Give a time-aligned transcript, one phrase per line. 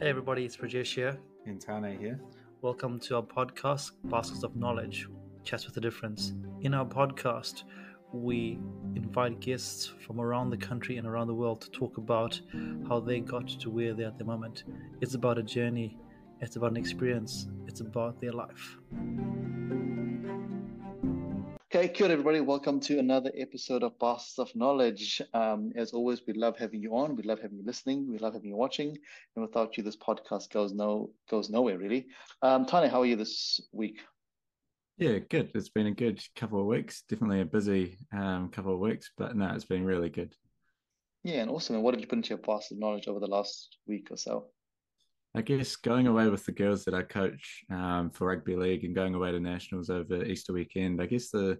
[0.00, 1.18] Hey everybody, it's Rajesh here.
[1.44, 2.20] And Tane here.
[2.62, 5.08] Welcome to our podcast, Baskets of Knowledge,
[5.42, 6.34] Chats with a Difference.
[6.60, 7.64] In our podcast,
[8.12, 8.60] we
[8.94, 12.40] invite guests from around the country and around the world to talk about
[12.88, 14.62] how they got to where they're at the moment.
[15.00, 15.98] It's about a journey,
[16.40, 18.78] it's about an experience, it's about their life.
[21.98, 22.40] Okay, good everybody.
[22.40, 25.20] Welcome to another episode of Baskets of Knowledge.
[25.34, 27.16] Um, as always, we love having you on.
[27.16, 28.08] We love having you listening.
[28.08, 28.96] We love having you watching.
[29.34, 32.06] And without you, this podcast goes no goes nowhere really.
[32.40, 33.98] Um, Tane, how are you this week?
[34.96, 35.50] Yeah, good.
[35.56, 37.02] It's been a good couple of weeks.
[37.08, 40.32] Definitely a busy um, couple of weeks, but no, it's been really good.
[41.24, 41.74] Yeah, and awesome.
[41.74, 44.16] And what did you put into your Basket of Knowledge over the last week or
[44.16, 44.46] so?
[45.34, 48.94] I guess going away with the girls that I coach um, for rugby league and
[48.94, 51.58] going away to nationals over Easter weekend, I guess the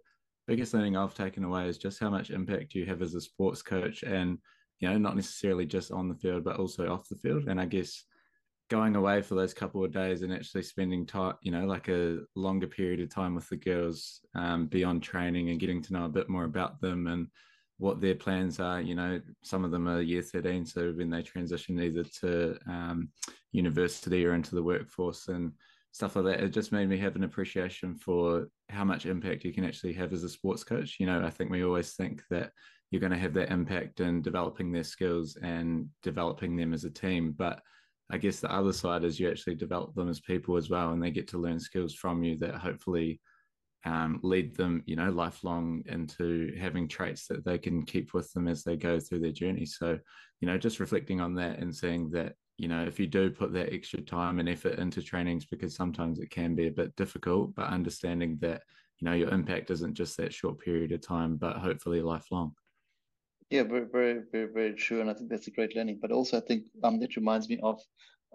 [0.49, 3.63] biggest learning I've taken away is just how much impact you have as a sports
[3.63, 4.39] coach, and
[4.81, 7.49] you know, not necessarily just on the field, but also off the field.
[7.49, 8.05] And I guess
[8.71, 12.19] going away for those couple of days and actually spending time, you know, like a
[12.35, 16.11] longer period of time with the girls um, beyond training and getting to know a
[16.11, 17.29] bit more about them and
[17.79, 18.81] what their plans are.
[18.81, 23.11] You know, some of them are year 13, so when they transition either to um,
[23.53, 25.53] university or into the workforce and
[25.99, 29.53] stuff like that, it just made me have an appreciation for how much impact you
[29.53, 31.01] can actually have as a sports coach.
[31.01, 32.53] You know, I think we always think that
[32.93, 36.91] you're going to have that impact in developing their skills and developing them as a
[36.91, 37.61] team, but
[38.13, 41.03] I guess the other side is you actually develop them as people as well, and
[41.03, 43.21] they get to learn skills from you that hopefully
[43.85, 48.47] um, lead them, you know, lifelong into having traits that they can keep with them
[48.47, 49.67] as they go through their journey.
[49.67, 49.99] So,
[50.41, 53.53] you know, just reflecting on that and seeing that, you know, if you do put
[53.53, 57.55] that extra time and effort into trainings, because sometimes it can be a bit difficult,
[57.55, 58.63] but understanding that,
[58.99, 62.53] you know, your impact isn't just that short period of time, but hopefully lifelong.
[63.49, 65.01] Yeah, very, very, very, very true.
[65.01, 66.01] And I think that's a great learning.
[66.03, 67.81] But also, I think um, that reminds me of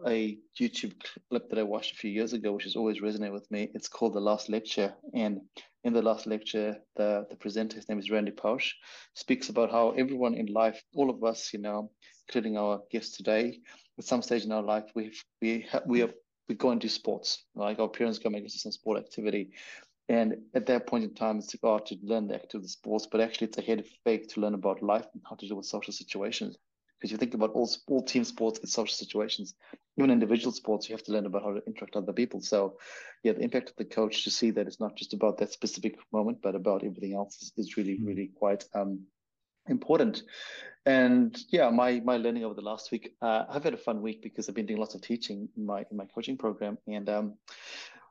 [0.08, 0.94] a YouTube
[1.30, 3.70] clip that I watched a few years ago, which has always resonated with me.
[3.76, 4.94] It's called The Last Lecture.
[5.14, 5.42] And
[5.84, 8.72] in the last lecture, the, the presenter, his name is Randy Pausch,
[9.16, 11.92] speaks about how everyone in life, all of us, you know,
[12.28, 13.60] including our guests today,
[13.98, 16.14] at some stage in our life, we we ha- we are
[16.48, 17.46] we go into sports.
[17.56, 19.52] Like our parents go make us some sport activity.
[20.10, 23.08] And at that point in time, it's go out to learn the activity of sports,
[23.10, 25.66] but actually it's a head fake to learn about life and how to deal with
[25.66, 26.58] social situations.
[27.00, 29.56] Because you think about all, all team sports, and social situations.
[29.98, 32.42] Even individual sports, you have to learn about how to interact with other people.
[32.42, 32.78] So,
[33.24, 35.98] yeah, the impact of the coach to see that it's not just about that specific
[36.12, 38.06] moment, but about everything else is, is really, mm-hmm.
[38.06, 39.06] really quite um,
[39.68, 40.24] important.
[40.86, 44.22] And yeah, my my learning over the last week, uh, I've had a fun week
[44.22, 46.78] because I've been doing lots of teaching in my in my coaching program.
[46.88, 47.34] And um,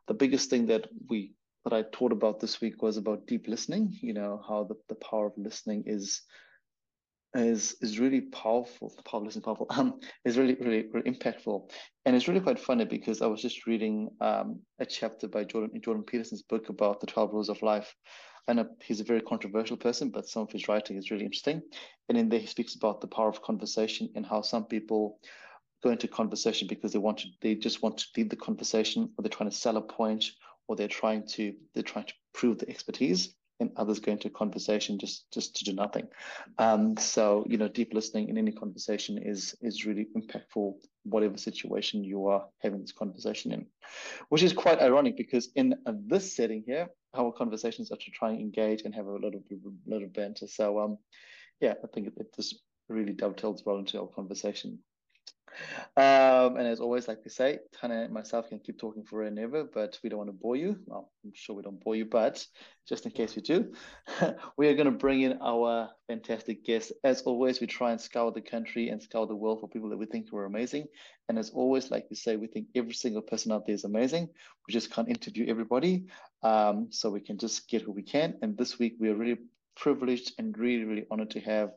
[0.08, 1.32] the biggest thing that we
[1.64, 3.96] that I taught about this week was about deep listening.
[4.00, 6.22] You know how the, the power of listening is
[7.34, 8.92] is is really powerful.
[8.96, 9.66] The power of listening powerful.
[9.76, 11.70] Um, is really, really really impactful,
[12.06, 15.78] and it's really quite funny because I was just reading um a chapter by Jordan
[15.82, 17.94] Jordan Peterson's book about the twelve rules of life.
[18.48, 21.24] I know uh, he's a very controversial person, but some of his writing is really
[21.24, 21.62] interesting.
[22.08, 25.18] And in there, he speaks about the power of conversation and how some people
[25.82, 29.22] go into conversation because they want to, they just want to lead the conversation, or
[29.22, 30.24] they're trying to sell a point,
[30.66, 34.98] or they're trying to, they're trying to prove the expertise and others go into conversation
[34.98, 36.08] just just to do nothing.
[36.58, 40.74] Um, so you know, deep listening in any conversation is is really impactful,
[41.04, 43.66] whatever situation you are having this conversation in,
[44.28, 45.74] which is quite ironic because in
[46.06, 49.42] this setting here, our conversations are to try and engage and have a lot of
[49.86, 50.46] lot banter.
[50.46, 50.98] So um,
[51.60, 54.78] yeah, I think it, it just really dovetails well into our conversation.
[55.96, 59.38] Um, and as always, like we say, Tane and myself can keep talking forever and
[59.38, 60.78] ever, but we don't want to bore you.
[60.86, 62.44] Well, I'm sure we don't bore you, but
[62.88, 63.72] just in case we do,
[64.56, 66.92] we are going to bring in our fantastic guests.
[67.04, 69.98] As always, we try and scour the country and scour the world for people that
[69.98, 70.86] we think are amazing.
[71.28, 74.28] And as always, like we say, we think every single person out there is amazing.
[74.66, 76.06] We just can't interview everybody.
[76.42, 78.34] Um, so we can just get who we can.
[78.42, 79.38] And this week, we are really
[79.76, 81.72] privileged and really, really honored to have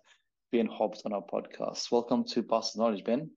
[0.52, 1.92] Ben Hobbs on our podcast.
[1.92, 3.30] Welcome to Baskets of Knowledge, Ben.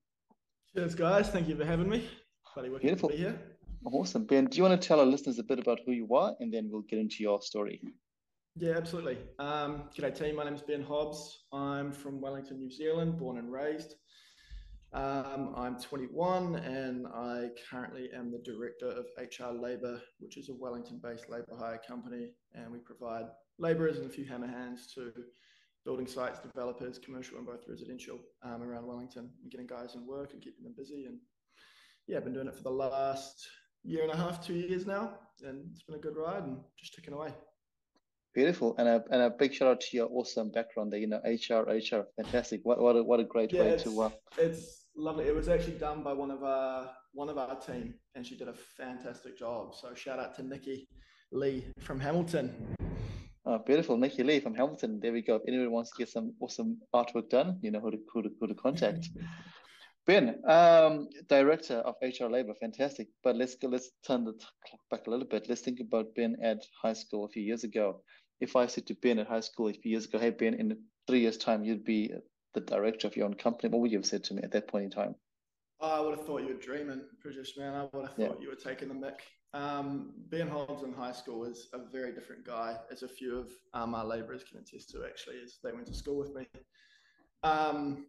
[0.75, 1.29] Cheers, guys.
[1.29, 2.07] Thank you for having me.
[2.53, 3.09] Bloody Beautiful.
[3.09, 3.39] to be here.
[3.85, 4.25] Awesome.
[4.25, 6.53] Ben, do you want to tell our listeners a bit about who you are and
[6.53, 7.81] then we'll get into your story?
[8.55, 9.17] Yeah, absolutely.
[9.39, 10.35] Um, g'day, team.
[10.35, 11.45] My name is Ben Hobbs.
[11.51, 13.95] I'm from Wellington, New Zealand, born and raised.
[14.93, 20.53] Um, I'm 21 and I currently am the director of HR Labour, which is a
[20.53, 22.27] Wellington based labour hire company.
[22.53, 23.25] And we provide
[23.57, 25.11] labourers and a few hammer hands to
[25.89, 30.33] building sites, developers, commercial and both residential um, around Wellington and getting guys in work
[30.33, 31.05] and keeping them busy.
[31.05, 31.17] And
[32.05, 33.47] yeah, I've been doing it for the last
[33.83, 36.93] year and a half, two years now, and it's been a good ride and just
[36.93, 37.33] ticking away.
[38.35, 40.99] Beautiful, and a and a big shout out to your awesome background there.
[40.99, 42.59] You know, HR, HR, fantastic.
[42.61, 44.01] What what a, what a great yeah, way to.
[44.03, 44.09] Uh...
[44.37, 45.25] It's lovely.
[45.25, 48.47] It was actually done by one of our one of our team, and she did
[48.47, 49.73] a fantastic job.
[49.73, 50.87] So shout out to Nikki
[51.31, 52.75] Lee from Hamilton.
[53.45, 54.99] Oh, beautiful, Nikki Lee from Hamilton.
[54.99, 55.35] There we go.
[55.35, 58.29] If anyone wants to get some awesome artwork done, you know who to who to,
[58.39, 59.09] who to contact.
[60.05, 63.07] Ben, um, director of HR Labor, fantastic.
[63.23, 63.67] But let's go.
[63.67, 65.47] Let's turn the clock back a little bit.
[65.47, 68.01] Let's think about Ben at high school a few years ago.
[68.41, 70.77] If I said to Ben at high school a few years ago, "Hey Ben, in
[71.07, 72.11] three years' time, you'd be
[72.53, 74.67] the director of your own company," what would you have said to me at that
[74.67, 75.15] point in time?
[75.79, 77.73] Oh, I would have thought you were dreaming, British man.
[77.73, 78.41] I would have thought yeah.
[78.41, 79.21] you were taking the mic.
[79.53, 83.51] Um, ben Hobbs in high school was a very different guy, as a few of
[83.73, 86.45] um, our labourers can attest to, actually, as they went to school with me.
[87.43, 88.05] Um,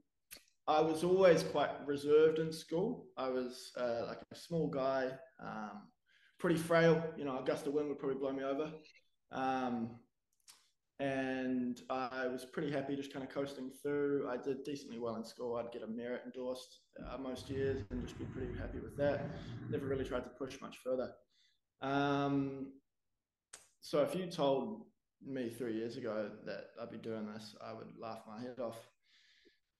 [0.69, 3.07] I was always quite reserved in school.
[3.17, 5.11] I was uh, like a small guy,
[5.43, 5.89] um,
[6.39, 7.03] pretty frail.
[7.17, 8.71] You know, a gust of wind would probably blow me over.
[9.33, 9.97] Um,
[11.01, 14.29] and I was pretty happy just kind of coasting through.
[14.29, 15.57] I did decently well in school.
[15.57, 19.25] I'd get a merit endorsed uh, most years and just be pretty happy with that.
[19.71, 21.11] Never really tried to push much further.
[21.82, 22.73] Um,
[23.81, 24.82] so if you told
[25.25, 28.79] me three years ago that I'd be doing this, I would laugh my head off.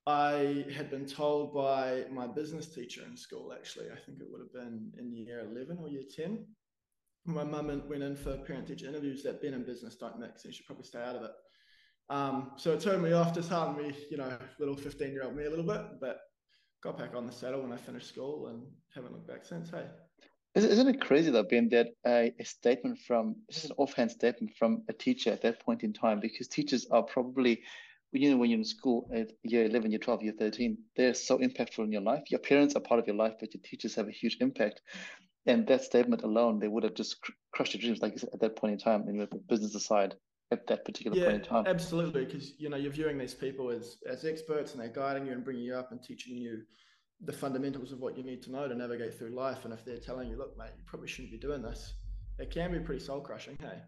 [0.07, 4.41] I had been told by my business teacher in school, actually, I think it would
[4.41, 6.47] have been in year 11 or year 10.
[7.27, 10.53] My mum went in for parent teacher interviews that Ben and business don't mix, and
[10.53, 11.33] you should probably stay out of it.
[12.09, 15.45] Um, so it turned me off, disheartened me, you know, little 15 year old me
[15.45, 16.19] a little bit, but
[16.83, 19.71] got back on the saddle when I finished school and haven't looked back since.
[19.71, 19.85] Hey.
[20.55, 24.83] Isn't it crazy though, Ben, that a, a statement from just an offhand statement from
[24.89, 27.63] a teacher at that point in time, because teachers are probably
[28.13, 31.39] you know, when you're in school at year 11, year 12, year 13, they're so
[31.39, 32.25] impactful in your life.
[32.29, 34.81] Your parents are part of your life, but your teachers have a huge impact.
[35.47, 38.31] And that statement alone, they would have just cr- crushed your dreams, like you said,
[38.35, 40.17] at that point in time, and you put business aside
[40.51, 41.67] at that particular yeah, point in time.
[41.67, 45.33] Absolutely, because you know you're viewing these people as as experts, and they're guiding you
[45.33, 46.63] and bringing you up and teaching you
[47.25, 49.65] the fundamentals of what you need to know to navigate through life.
[49.65, 51.95] And if they're telling you, "Look, mate, you probably shouldn't be doing this,"
[52.39, 53.57] it can be pretty soul crushing.
[53.61, 53.83] Hey.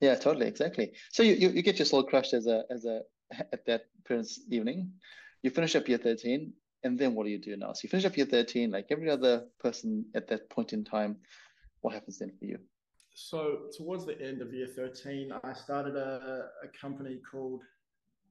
[0.00, 0.92] Yeah, totally, exactly.
[1.10, 3.02] So you, you, you get your soul crushed as a as a
[3.52, 4.92] at that parents' evening.
[5.42, 6.52] You finish up year 13,
[6.84, 7.72] and then what do you do now?
[7.72, 11.16] So you finish up year 13, like every other person at that point in time.
[11.80, 12.58] What happens then for you?
[13.14, 17.62] So towards the end of year 13, I started a, a company called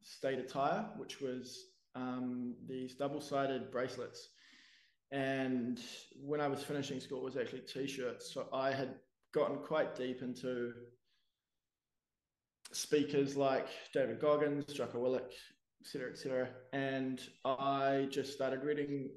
[0.01, 1.65] State Attire, which was
[1.95, 4.29] um, these double-sided bracelets.
[5.11, 5.79] And
[6.15, 8.33] when I was finishing school, it was actually t-shirts.
[8.33, 8.95] So I had
[9.33, 10.73] gotten quite deep into
[12.73, 15.31] speakers like David Goggins, Jocko Willink,
[15.81, 16.49] etc., etc.
[16.73, 19.09] And I just started reading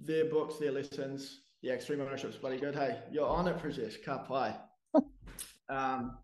[0.00, 1.40] their books, their lessons.
[1.62, 2.74] Yeah, extreme ownership's bloody good.
[2.74, 4.02] Hey, you're on it, Prajesh.
[4.04, 4.56] Kapai.
[5.68, 6.18] um,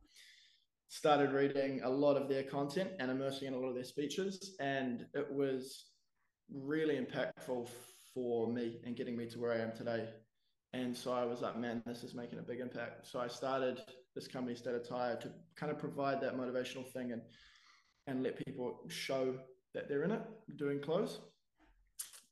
[0.88, 4.54] started reading a lot of their content and immersing in a lot of their speeches,
[4.60, 5.86] and it was
[6.52, 7.68] really impactful
[8.14, 10.08] for me and getting me to where I am today.
[10.72, 13.06] And so I was like, man, this is making a big impact.
[13.06, 13.80] So I started
[14.14, 17.22] this company, State Attire, to kind of provide that motivational thing and
[18.08, 19.34] and let people show
[19.74, 20.22] that they're in it,
[20.56, 21.20] doing clothes.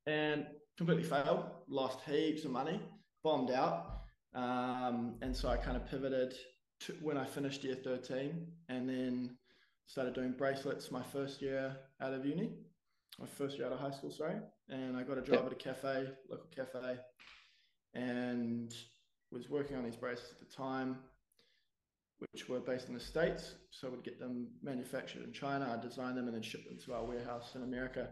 [0.06, 0.46] And
[0.76, 2.80] completely failed, lost heaps of money,
[3.22, 4.00] bombed out.
[4.34, 6.34] Um, and so I kind of pivoted
[6.80, 9.36] to when I finished year 13 and then
[9.86, 12.50] started doing bracelets my first year out of uni,
[13.20, 14.36] my first year out of high school, sorry.
[14.68, 16.96] And I got a job at a cafe, local cafe,
[17.94, 18.72] and
[19.30, 20.96] was working on these braces at the time
[22.32, 23.54] which were based in the States.
[23.70, 26.94] So we'd get them manufactured in China, I'd design them and then ship them to
[26.94, 28.10] our warehouse in America.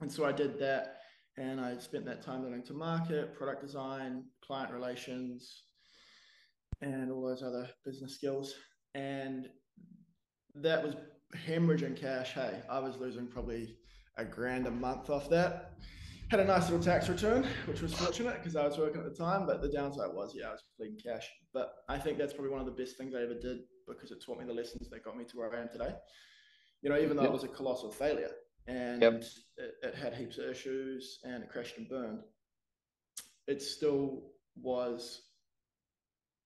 [0.00, 0.96] And so I did that
[1.36, 5.62] and I spent that time learning to market, product design, client relations,
[6.80, 8.54] and all those other business skills.
[8.94, 9.48] And
[10.56, 10.96] that was
[11.46, 12.32] hemorrhaging cash.
[12.32, 13.76] Hey, I was losing probably
[14.16, 15.72] a grand a month off that
[16.30, 19.16] had a nice little tax return, which was fortunate because I was working at the
[19.16, 19.46] time.
[19.46, 21.28] But the downside was, yeah, I was bleeding cash.
[21.52, 24.22] But I think that's probably one of the best things I ever did because it
[24.24, 25.92] taught me the lessons that got me to where I am today.
[26.82, 27.30] You know, even though yep.
[27.30, 28.30] it was a colossal failure
[28.68, 29.24] and yep.
[29.56, 32.20] it, it had heaps of issues and it crashed and burned,
[33.48, 34.22] it still
[34.54, 35.22] was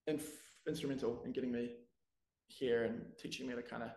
[0.07, 1.73] inf- instrumental in getting me
[2.49, 3.91] here and teaching me to kind of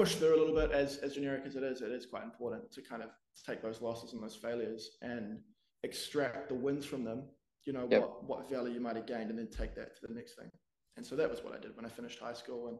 [0.00, 2.72] push through a little bit as as generic as it is it is quite important
[2.72, 3.10] to kind of
[3.46, 5.38] take those losses and those failures and
[5.82, 7.22] extract the wins from them
[7.66, 8.00] you know yep.
[8.00, 10.50] what what value you might have gained and then take that to the next thing.
[10.96, 12.78] And so that was what i did when i finished high school and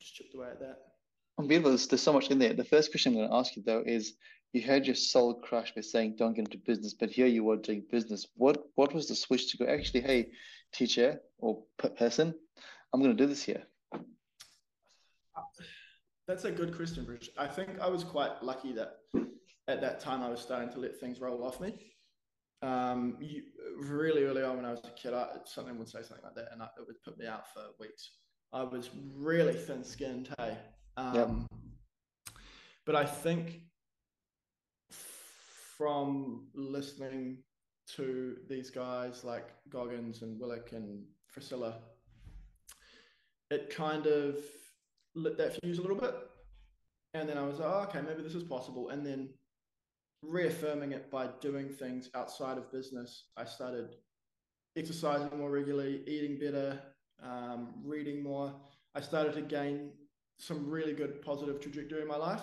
[0.00, 0.76] just chipped away at that.
[1.38, 2.52] Oh, Unbelievable there's, there's so much in there.
[2.52, 4.14] The first question i'm going to ask you though is
[4.52, 7.56] you had your soul crush by saying don't get into business but here you were
[7.56, 8.26] doing business.
[8.36, 10.28] What what was the switch to go actually hey
[10.72, 11.62] teacher or
[11.96, 12.34] person
[12.92, 13.64] i'm going to do this here
[15.36, 15.42] uh,
[16.30, 17.28] that's a good question, Bruce.
[17.36, 18.98] I think I was quite lucky that
[19.66, 21.74] at that time I was starting to let things roll off me.
[22.62, 23.42] Um, you,
[23.76, 26.50] really early on when I was a kid, I, someone would say something like that,
[26.52, 28.10] and I, it would put me out for weeks.
[28.52, 30.56] I was really thin-skinned, hey.
[30.96, 31.30] Um, yep.
[32.86, 33.62] But I think
[34.92, 37.38] from listening
[37.96, 41.78] to these guys like Goggins and Willink and Priscilla,
[43.50, 44.36] it kind of
[45.14, 46.14] lit that fuse a little bit.
[47.14, 48.90] And then I was like, oh, okay, maybe this is possible.
[48.90, 49.30] And then
[50.22, 53.96] reaffirming it by doing things outside of business, I started
[54.76, 56.80] exercising more regularly, eating better,
[57.22, 58.54] um, reading more.
[58.94, 59.90] I started to gain
[60.38, 62.42] some really good positive trajectory in my life.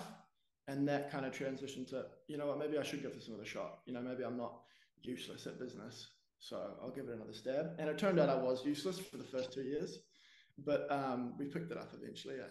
[0.66, 3.46] And that kind of transitioned to, you know what, maybe I should give this another
[3.46, 3.78] shot.
[3.86, 4.60] You know, maybe I'm not
[5.02, 6.08] useless at business.
[6.40, 7.72] So I'll give it another stab.
[7.78, 9.98] And it turned out I was useless for the first two years,
[10.64, 12.36] but um, we picked it up eventually.
[12.36, 12.44] Yeah.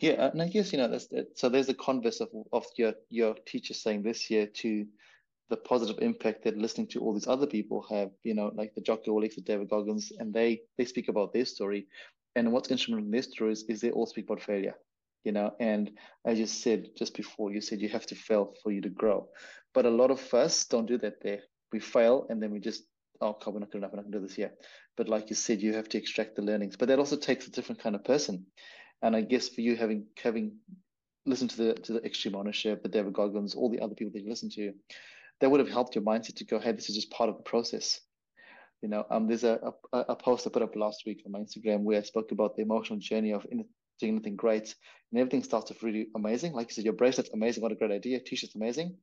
[0.00, 1.38] Yeah, and I guess you know that's that.
[1.38, 4.86] So there's a converse of of your your teacher saying this year to
[5.48, 8.10] the positive impact that listening to all these other people have.
[8.24, 11.44] You know, like the Jocko Willink, the David Goggins, and they they speak about their
[11.44, 11.86] story.
[12.34, 14.74] And what's instrumental in their stories is they all speak about failure.
[15.24, 15.92] You know, and
[16.26, 19.28] I just said just before you said you have to fail for you to grow,
[19.72, 21.22] but a lot of us don't do that.
[21.22, 22.84] There, we fail and then we just
[23.20, 24.56] oh God, we're not good enough, we're not gonna do this yet.
[24.96, 26.76] But like you said, you have to extract the learnings.
[26.76, 28.46] But that also takes a different kind of person.
[29.00, 30.56] And I guess for you having having
[31.26, 34.22] listened to the to the extreme ownership, the David Goggins, all the other people that
[34.22, 34.72] you listen to,
[35.40, 37.42] that would have helped your mindset to go, hey, this is just part of the
[37.42, 38.00] process.
[38.82, 41.38] You know, um, there's a, a, a post I put up last week on my
[41.38, 43.46] Instagram where I spoke about the emotional journey of
[44.00, 44.74] doing anything great,
[45.10, 46.52] and everything starts off really amazing.
[46.52, 48.18] Like you said, your bracelet's amazing, what a great idea.
[48.18, 48.96] T-shirt's amazing,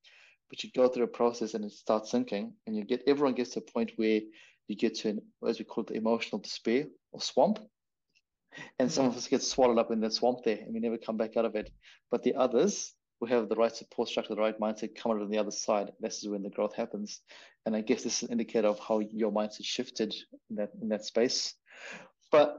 [0.50, 3.52] but you go through a process and it starts sinking, and you get everyone gets
[3.52, 4.20] to a point where
[4.70, 7.60] you get to an, as we call it, emotional despair or swamp,
[8.80, 9.18] and some of mm.
[9.18, 11.56] us get swallowed up in that swamp there and we never come back out of
[11.56, 11.70] it.
[12.12, 15.30] But the others who have the right support structure, the right mindset, come out on
[15.30, 15.92] the other side.
[16.00, 17.22] This is when the growth happens.
[17.66, 20.16] And I guess this is an indicator of how your mindset shifted
[20.50, 21.54] in that in that space.
[22.32, 22.58] But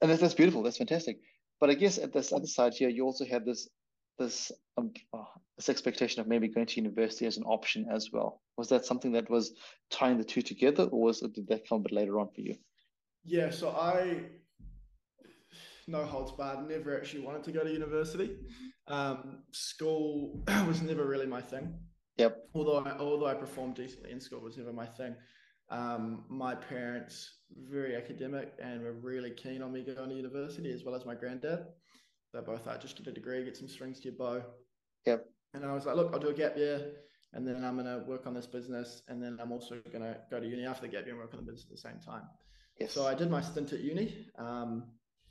[0.00, 0.62] and that's, that's beautiful.
[0.62, 1.18] That's fantastic.
[1.60, 3.68] But I guess at this other side here, you also have this
[4.18, 8.40] this um, oh, this expectation of maybe going to university as an option as well.
[8.56, 9.52] Was that something that was
[9.90, 12.40] tying the two together, or was it, did that come a bit later on for
[12.40, 12.56] you?
[13.24, 14.26] Yeah, so I
[15.86, 16.68] no holds barred.
[16.68, 18.36] Never actually wanted to go to university.
[18.88, 21.74] Um, school was never really my thing.
[22.16, 22.48] Yep.
[22.54, 25.14] Although I, although I performed decently in school, was never my thing.
[25.70, 27.38] Um, my parents
[27.70, 31.14] very academic and were really keen on me going to university, as well as my
[31.14, 31.66] granddad.
[32.34, 34.42] They both like just get a degree, get some strings to your bow.
[35.06, 35.26] Yep.
[35.54, 36.92] And I was like, look, I'll do a gap year,
[37.32, 40.46] and then I'm gonna work on this business, and then I'm also gonna go to
[40.46, 42.24] uni after the gap year and work on the business at the same time.
[42.78, 42.92] Yes.
[42.92, 44.26] So I did my stint at uni.
[44.36, 44.84] Um,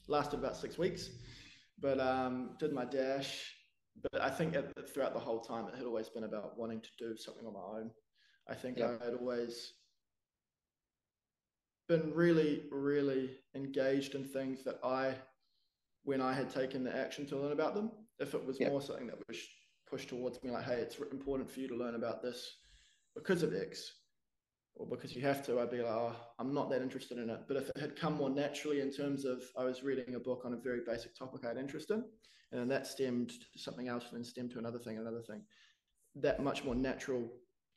[0.08, 1.10] lasted about six weeks,
[1.80, 3.54] but um, did my dash.
[4.02, 6.90] But I think at, throughout the whole time, it had always been about wanting to
[6.98, 7.92] do something on my own.
[8.50, 8.96] I think yeah.
[9.02, 9.74] I had always
[11.88, 15.16] been really, really engaged in things that I,
[16.04, 18.70] when I had taken the action to learn about them, if it was yeah.
[18.70, 19.38] more something that was
[19.90, 22.58] pushed towards me, like, hey, it's important for you to learn about this
[23.16, 23.92] because of X,
[24.76, 27.42] or because you have to, I'd be like, oh, I'm not that interested in it.
[27.48, 30.44] But if it had come more naturally in terms of I was reading a book
[30.46, 32.04] on a very basic topic I had interest in,
[32.52, 35.42] and then that stemmed to something else, and then stemmed to another thing, another thing,
[36.16, 37.30] that much more natural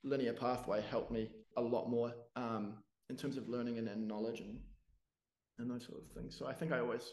[0.05, 2.75] linear pathway helped me a lot more um,
[3.11, 4.59] in terms of learning and, and knowledge and
[5.59, 6.37] and those sort of things.
[6.39, 7.13] So I think I always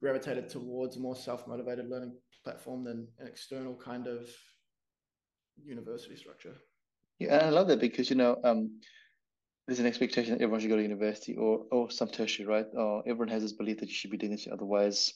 [0.00, 2.14] gravitated towards a more self-motivated learning
[2.44, 4.28] platform than an external kind of
[5.64, 6.54] university structure.
[7.18, 8.80] Yeah, and I love that because you know um,
[9.66, 12.66] there's an expectation that everyone should go to university or or some tertiary, right?
[12.74, 15.14] Or everyone has this belief that you should be doing this, otherwise,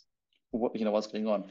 [0.51, 1.45] what you know what's going on.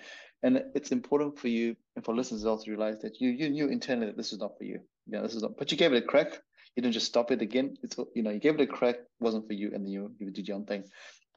[0.44, 3.68] And it's important for you and for listeners also to realize that you you knew
[3.68, 4.80] internally that this is not for you.
[5.08, 5.58] Yeah, this is not.
[5.58, 6.40] But you gave it a crack.
[6.76, 7.76] You didn't just stop it again.
[7.82, 10.32] It's you know you gave it a crack, wasn't for you, and then you you
[10.32, 10.84] did your own thing.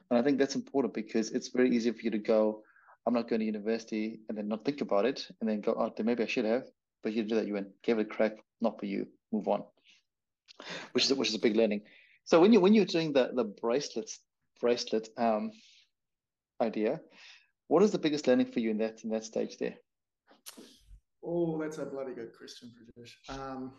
[0.09, 2.63] And I think that's important because it's very easy for you to go,
[3.05, 5.93] I'm not going to university, and then not think about it, and then go, oh,
[5.95, 6.65] then maybe I should have
[7.05, 7.45] but you do that.
[7.45, 9.63] You went, gave it a crack, not for you, move on.
[10.93, 11.81] Which is which is a big learning.
[12.23, 14.19] So when you when you're doing the the bracelets
[14.59, 15.51] bracelet um,
[16.59, 16.99] idea,
[17.67, 19.75] what is the biggest learning for you in that in that stage there?
[21.23, 23.13] Oh, that's a bloody good question, Prajesh.
[23.29, 23.73] Um,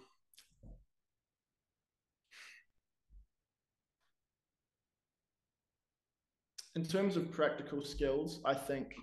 [6.76, 8.94] in terms of practical skills, I think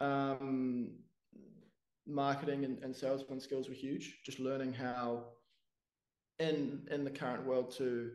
[0.00, 0.92] um,
[2.06, 4.18] marketing and, and salesman skills were huge.
[4.24, 5.24] Just learning how
[6.38, 8.10] in in the current world to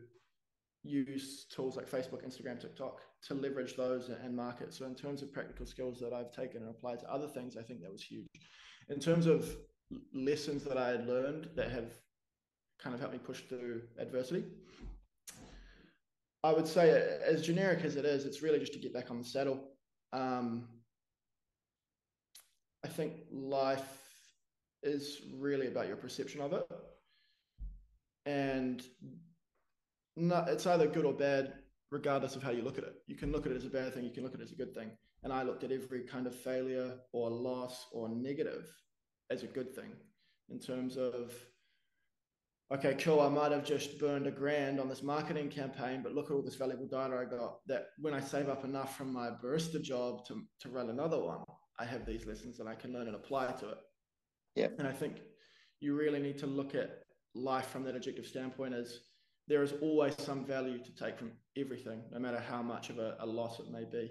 [0.82, 4.74] use tools like Facebook, Instagram, TikTok to leverage those and market.
[4.74, 7.62] So in terms of practical skills that I've taken and applied to other things, I
[7.62, 8.26] think that was huge.
[8.88, 9.48] In terms of
[10.12, 11.92] lessons that I had learned that have
[12.80, 14.44] kind of helped me push through adversity.
[16.46, 19.18] I would say, as generic as it is, it's really just to get back on
[19.18, 19.58] the saddle.
[20.12, 20.68] Um,
[22.84, 23.82] I think life
[24.84, 26.64] is really about your perception of it.
[28.26, 28.80] And
[30.16, 31.54] not, it's either good or bad,
[31.90, 32.94] regardless of how you look at it.
[33.08, 34.52] You can look at it as a bad thing, you can look at it as
[34.52, 34.92] a good thing.
[35.24, 38.68] And I looked at every kind of failure or loss or negative
[39.30, 39.90] as a good thing
[40.48, 41.34] in terms of,
[42.72, 46.30] okay, cool, I might have just burned a grand on this marketing campaign, but look
[46.30, 49.30] at all this valuable data I got that when I save up enough from my
[49.30, 51.44] barista job to, to run another one,
[51.78, 53.78] I have these lessons that I can learn and apply to it.
[54.54, 54.68] Yeah.
[54.78, 55.18] And I think
[55.80, 57.02] you really need to look at
[57.34, 59.00] life from that objective standpoint as
[59.46, 63.16] there is always some value to take from everything, no matter how much of a,
[63.20, 64.10] a loss it may be.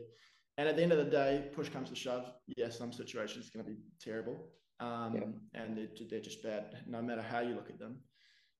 [0.58, 2.32] And at the end of the day, push comes to shove.
[2.56, 4.38] Yes, some situations are going to be terrible,
[4.80, 5.62] um, yeah.
[5.62, 7.98] and they're, they're just bad, no matter how you look at them.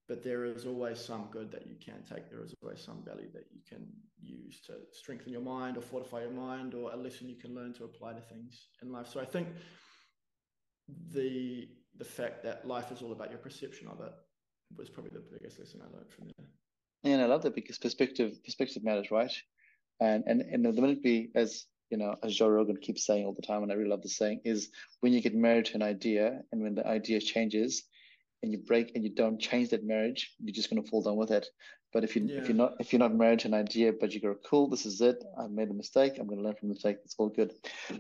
[0.08, 2.30] But there is always some good that you can take.
[2.30, 3.88] There is always some value that you can
[4.22, 7.74] use to strengthen your mind or fortify your mind, or a lesson you can learn
[7.74, 9.08] to apply to things in life.
[9.08, 9.48] So I think
[11.12, 14.12] the the fact that life is all about your perception of it
[14.78, 16.48] was probably the biggest lesson I learned from there.
[17.04, 19.32] And I love that because perspective perspective matters, right?
[20.00, 23.34] And and and the minute we, as you know, as Joe Rogan keeps saying all
[23.34, 24.70] the time, and I really love the saying, is
[25.02, 27.84] when you get married to an idea, and when the idea changes,
[28.46, 31.18] and you break and you don't change that marriage, you're just going to fall down
[31.18, 31.48] with it.
[31.92, 32.40] But if you yeah.
[32.40, 34.86] if you're not if you're not married to an idea, but you go, cool, this
[34.86, 35.24] is it.
[35.40, 36.14] I've made a mistake.
[36.20, 36.98] I'm going to learn from the mistake.
[37.06, 37.54] It's all good.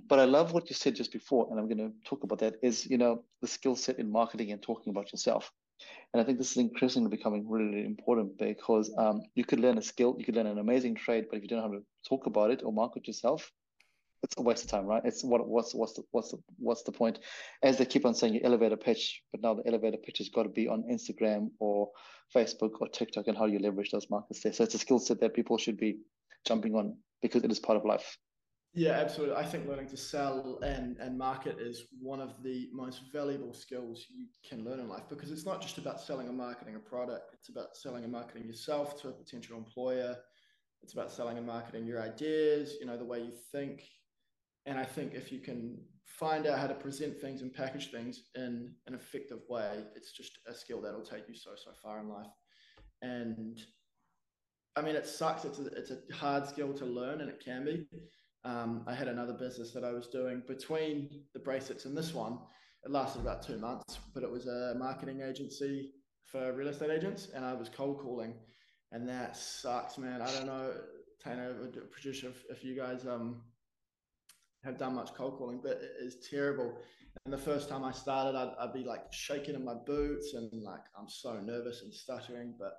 [0.07, 2.55] But I love what you said just before, and I'm going to talk about that.
[2.61, 5.51] Is you know the skill set in marketing and talking about yourself.
[6.13, 9.81] And I think this is increasingly becoming really important because um, you could learn a
[9.81, 12.25] skill, you could learn an amazing trade, but if you don't know how to talk
[12.25, 13.51] about it or market yourself,
[14.25, 15.01] it's a waste of time, right?
[15.05, 17.19] It's what what's what's the what's the what's the point?
[17.63, 20.43] As they keep on saying, your elevator pitch, but now the elevator pitch has got
[20.43, 21.89] to be on Instagram or
[22.35, 24.51] Facebook or TikTok, and how you leverage those markets there.
[24.51, 25.99] So it's a skill set that people should be
[26.45, 28.17] jumping on because it is part of life.
[28.73, 29.37] Yeah, absolutely.
[29.37, 34.05] I think learning to sell and and market is one of the most valuable skills
[34.09, 37.33] you can learn in life because it's not just about selling and marketing a product.
[37.33, 40.17] It's about selling and marketing yourself to a potential employer.
[40.83, 43.81] It's about selling and marketing your ideas, you know, the way you think,
[44.65, 48.23] and I think if you can find out how to present things and package things
[48.35, 52.09] in an effective way, it's just a skill that'll take you so, so far in
[52.09, 52.31] life.
[53.01, 53.61] And
[54.75, 55.45] I mean, it sucks.
[55.45, 57.85] It's a, it's a hard skill to learn, and it can be.
[58.43, 62.39] Um, I had another business that I was doing between the bracelets and this one.
[62.83, 65.91] It lasted about two months, but it was a marketing agency
[66.23, 68.35] for real estate agents, and I was cold calling,
[68.91, 70.21] and that sucks, man.
[70.21, 70.73] I don't know,
[71.23, 73.41] Tane, producer, if, if you guys um
[74.65, 76.77] have done much cold calling, but it is terrible.
[77.23, 80.51] And the first time I started, I'd, I'd be like shaking in my boots and
[80.63, 82.55] like I'm so nervous and stuttering.
[82.59, 82.73] But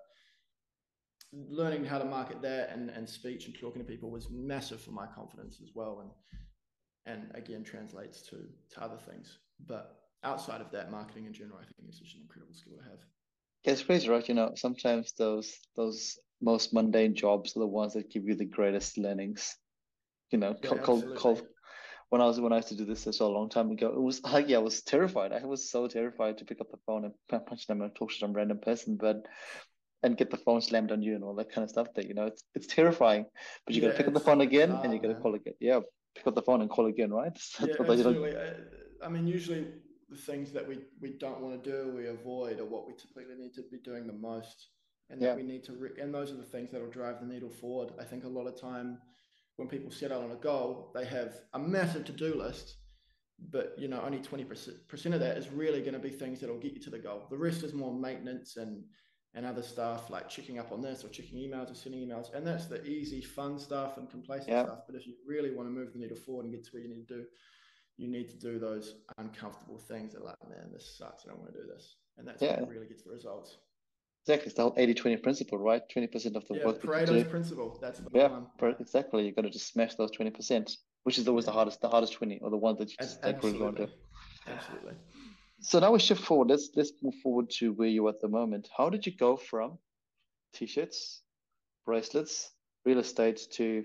[1.32, 4.90] learning how to market that and, and speech and talking to people was massive for
[4.90, 6.00] my confidence as well.
[6.00, 6.10] And
[7.06, 8.36] and again translates to
[8.74, 9.38] to other things.
[9.66, 12.82] But outside of that, marketing in general, I think is just an incredible skill to
[12.82, 12.98] have.
[13.64, 14.28] Yeah, it's crazy, right?
[14.28, 18.44] You know, sometimes those those most mundane jobs are the ones that give you the
[18.44, 19.56] greatest learnings.
[20.30, 21.46] You know, yeah, cold, cold,
[22.10, 24.00] when I was when I used to do this so a long time ago, it
[24.00, 25.32] was like yeah, I was terrified.
[25.32, 28.16] I was so terrified to pick up the phone and punch them and talk to
[28.16, 29.26] some random person, but
[30.02, 31.88] and get the phone slammed on you and all that kind of stuff.
[31.94, 33.26] That you know, it's it's terrifying.
[33.66, 35.34] But you yeah, got to pick up the phone again and you got to call
[35.34, 35.54] again.
[35.60, 35.80] Yeah,
[36.14, 37.32] pick up the phone and call again, right?
[37.60, 38.34] yeah, absolutely.
[39.02, 39.66] I mean, usually
[40.08, 43.34] the things that we we don't want to do, we avoid, or what we typically
[43.36, 44.68] need to be doing the most,
[45.10, 45.34] and that yeah.
[45.34, 45.72] we need to.
[45.72, 47.92] Re- and those are the things that will drive the needle forward.
[48.00, 48.98] I think a lot of time
[49.56, 52.76] when people set out on a goal, they have a massive to-do list,
[53.50, 56.74] but you know only 20% of that is really going to be things that'll get
[56.74, 57.26] you to the goal.
[57.30, 58.82] The rest is more maintenance and
[59.36, 62.34] and other stuff like checking up on this or checking emails or sending emails.
[62.34, 64.64] And that's the easy, fun stuff and complacent yeah.
[64.64, 64.80] stuff.
[64.86, 66.88] But if you really want to move the needle forward and get to where you
[66.88, 67.24] need to do,
[67.98, 71.24] you need to do those uncomfortable things that like, man, this sucks.
[71.24, 71.96] I don't want to do this.
[72.16, 72.60] And that's yeah.
[72.60, 73.58] what really gets the results.
[74.26, 75.82] Exactly, it's the whole 80-20 principle, right?
[75.88, 76.82] 20% of the yeah, work.
[76.82, 77.78] Pareto's principle.
[77.80, 78.74] That's the yeah, one.
[78.80, 79.24] exactly.
[79.24, 81.50] You've got to just smash those 20%, which is always yeah.
[81.50, 83.88] the hardest, the hardest 20, or the ones that you just like really want to.
[84.48, 84.94] Absolutely.
[85.60, 86.48] So now we shift forward.
[86.48, 88.68] Let's let's move forward to where you are at the moment.
[88.76, 89.78] How did you go from
[90.54, 91.22] t-shirts,
[91.84, 92.50] bracelets,
[92.84, 93.84] real estate to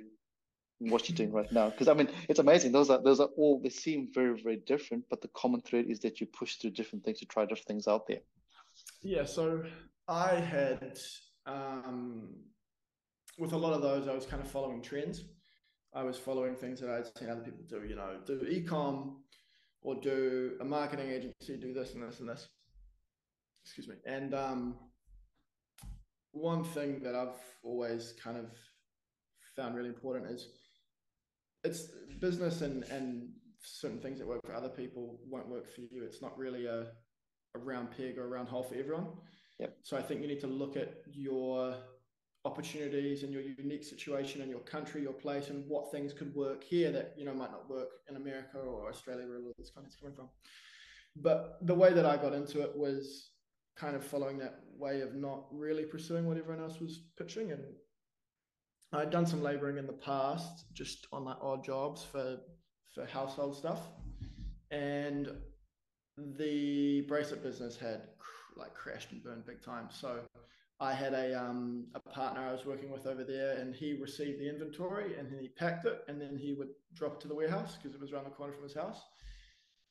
[0.79, 1.69] what you're doing right now?
[1.69, 2.71] Because I mean, it's amazing.
[2.71, 5.99] Those are those are all they seem very very different, but the common thread is
[5.99, 8.21] that you push through different things to try different things out there.
[9.01, 9.25] Yeah.
[9.25, 9.63] So
[10.07, 10.97] I had,
[11.45, 12.29] um,
[13.37, 15.23] with a lot of those, I was kind of following trends.
[15.93, 19.15] I was following things that I'd seen other people do, you know, do ecom
[19.81, 22.47] or do a marketing agency, do this and this and this.
[23.65, 23.95] Excuse me.
[24.05, 24.75] And um,
[26.31, 28.45] one thing that I've always kind of
[29.55, 30.47] found really important is
[31.63, 33.29] it's business and and
[33.63, 36.03] certain things that work for other people won't work for you.
[36.03, 36.87] It's not really a,
[37.55, 39.07] a round peg or a round hole for everyone.
[39.61, 39.77] Yep.
[39.83, 41.75] So I think you need to look at your
[42.45, 46.63] opportunities and your unique situation and your country, your place, and what things could work
[46.63, 49.95] here that you know might not work in America or Australia, where all this content's
[49.95, 50.29] coming from.
[51.15, 53.29] But the way that I got into it was
[53.77, 57.51] kind of following that way of not really pursuing what everyone else was pitching.
[57.51, 57.61] And
[58.93, 62.39] I'd done some laboring in the past, just on like odd jobs for
[62.95, 63.81] for household stuff,
[64.71, 65.29] and
[66.17, 68.01] the bracelet business had
[68.55, 69.87] like crashed and burned big time.
[69.91, 70.19] So
[70.79, 74.39] I had a um, a partner I was working with over there, and he received
[74.39, 77.35] the inventory and then he packed it, and then he would drop it to the
[77.35, 79.01] warehouse because it was around the corner from his house,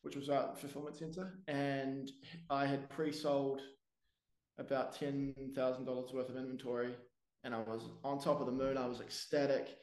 [0.03, 1.39] which was our fulfillment center.
[1.49, 2.11] And
[2.51, 3.61] I had pre-sold
[4.59, 6.95] about ten thousand dollars worth of inventory,
[7.45, 8.77] and I was on top of the moon.
[8.77, 9.77] I was ecstatic.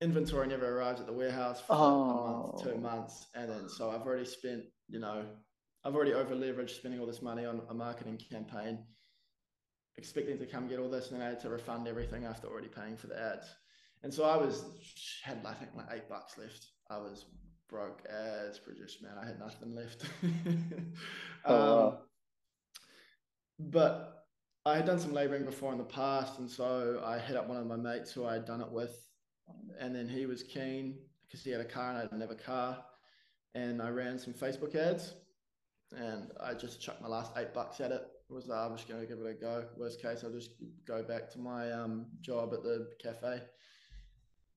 [0.00, 1.74] Inventory never arrives at the warehouse for Oh.
[1.76, 5.24] a month, two months, and then so I've already spent, you know,
[5.84, 8.78] I've already over leveraged spending all this money on a marketing campaign,
[9.96, 12.68] expecting to come get all this, and then I had to refund everything after already
[12.68, 13.46] paying for the ads.
[14.02, 14.64] And so I was
[15.22, 16.66] had I think like eight bucks left.
[16.90, 17.26] I was
[17.68, 19.12] broke as produce man.
[19.20, 20.04] I had nothing left.
[21.44, 21.88] Oh.
[21.88, 21.98] Um,
[23.58, 24.26] but
[24.66, 27.56] I had done some laboring before in the past, and so I hit up one
[27.56, 29.06] of my mates who I had done it with,
[29.78, 32.34] and then he was keen because he had a car and I didn't have a
[32.34, 32.84] car,
[33.54, 35.14] and I ran some Facebook ads,
[35.96, 38.02] and I just chucked my last eight bucks at it.
[38.30, 39.64] It was uh, I'm just going to give it a go.
[39.76, 40.50] Worst case, I'll just
[40.86, 43.42] go back to my um, job at the cafe.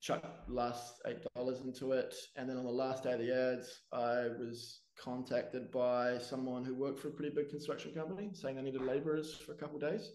[0.02, 3.82] Chuck last eight dollars into it, and then on the last day of the ads,
[3.94, 8.62] I was contacted by someone who worked for a pretty big construction company saying they
[8.62, 10.12] needed laborers for a couple of days.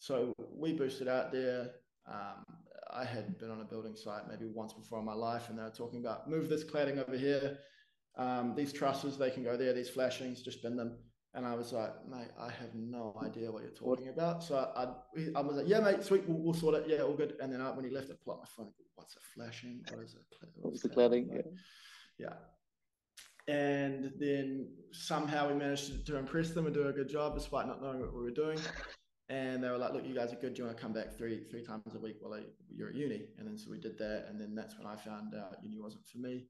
[0.00, 1.70] So we boosted out there.
[2.10, 2.44] Um,
[2.92, 5.62] I had been on a building site maybe once before in my life, and they
[5.62, 7.58] were talking about move this cladding over here.
[8.16, 9.72] Um, these trusses, they can go there.
[9.72, 10.96] These flashings, just bin them.
[11.34, 14.42] And I was like, mate, I have no idea what you're talking about.
[14.42, 14.88] So I, I,
[15.36, 16.84] I was like, yeah, mate, sweet, we'll, we'll sort it.
[16.88, 17.34] Yeah, all good.
[17.40, 18.66] And then I, when he left, I pulled up my phone.
[18.66, 19.82] and go, What's a flashing?
[19.90, 21.46] What is a cla- What the cladding?" Like,
[22.18, 22.34] yeah.
[23.46, 27.66] And then somehow we managed to, to impress them and do a good job despite
[27.66, 28.58] not knowing what we were doing.
[29.28, 30.54] And they were like, look, you guys are good.
[30.54, 32.42] Do you want to come back three three times a week while I,
[32.74, 33.28] you're at uni?
[33.38, 34.26] And then so we did that.
[34.28, 36.48] And then that's when I found out uni wasn't for me.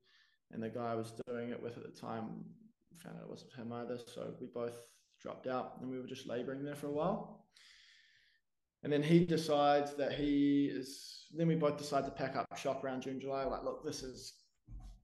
[0.53, 2.45] And the guy I was doing it with at the time
[2.97, 3.99] found out it wasn't him either.
[3.99, 4.79] So we both
[5.21, 7.47] dropped out and we were just laboring there for a while.
[8.83, 12.83] And then he decides that he is, then we both decide to pack up shop
[12.83, 13.45] around June, July.
[13.45, 14.35] Like, look, this is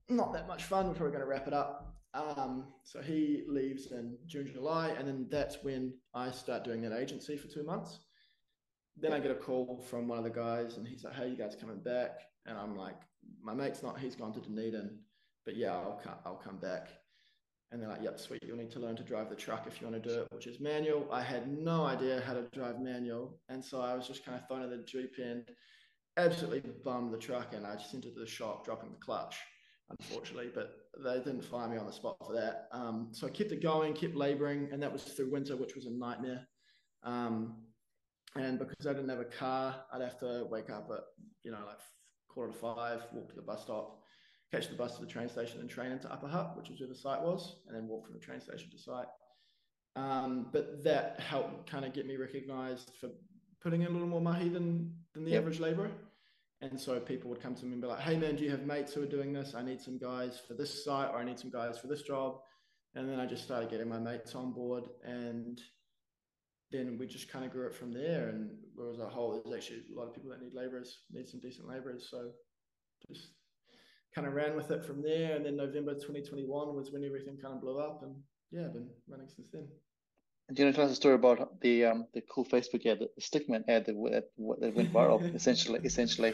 [0.09, 0.87] not that much fun.
[0.87, 1.93] We're probably going to wrap it up.
[2.13, 6.97] Um, so he leaves in June, July, and then that's when I start doing that
[6.97, 7.99] agency for two months.
[8.99, 11.37] Then I get a call from one of the guys, and he's like, "Hey, you
[11.37, 12.95] guys coming back?" And I'm like,
[13.43, 13.99] "My mate's not.
[13.99, 14.97] He's gone to Dunedin,
[15.47, 16.15] but yeah, I'll come.
[16.25, 16.89] I'll come back."
[17.71, 18.43] And they're like, "Yep, sweet.
[18.45, 20.45] You'll need to learn to drive the truck if you want to do it, which
[20.45, 24.25] is manual." I had no idea how to drive manual, and so I was just
[24.25, 25.49] kind of thrown in the deep end.
[26.17, 29.37] Absolutely bummed the truck, and I just entered the shop, dropping the clutch
[29.89, 32.67] unfortunately, but they didn't fire me on the spot for that.
[32.71, 35.85] Um, so I kept it going, kept laboring, and that was through winter, which was
[35.85, 36.45] a nightmare.
[37.03, 37.55] Um,
[38.35, 41.03] and because I didn't have a car, I'd have to wake up at,
[41.43, 41.79] you know, like
[42.27, 44.03] quarter to five, walk to the bus stop,
[44.51, 46.89] catch the bus to the train station and train into Upper Hutt, which is where
[46.89, 49.07] the site was, and then walk from the train station to site.
[49.95, 53.09] Um, but that helped kind of get me recognized for
[53.61, 55.41] putting in a little more mahi than, than the Yep.
[55.41, 55.91] average laborer.
[56.61, 58.65] And so people would come to me and be like, hey man, do you have
[58.65, 59.53] mates who are doing this?
[59.53, 62.39] I need some guys for this site or I need some guys for this job.
[62.95, 65.61] And then I just started getting my mates on board and
[66.71, 68.29] then we just kind of grew it from there.
[68.29, 71.27] And there was a whole, there's actually a lot of people that need laborers, need
[71.27, 72.07] some decent laborers.
[72.09, 72.31] So
[73.07, 73.29] just
[74.17, 75.35] kind of ran with it from there.
[75.35, 78.01] And then November 2021 was when everything kind of blew up.
[78.01, 78.15] And
[78.51, 79.67] yeah, I've been running since then.
[80.51, 82.99] Do you want to tell us a story about the um the cool Facebook ad,
[82.99, 84.23] the stickman ad that,
[84.61, 85.35] that, went viral?
[85.35, 86.33] essentially, essentially.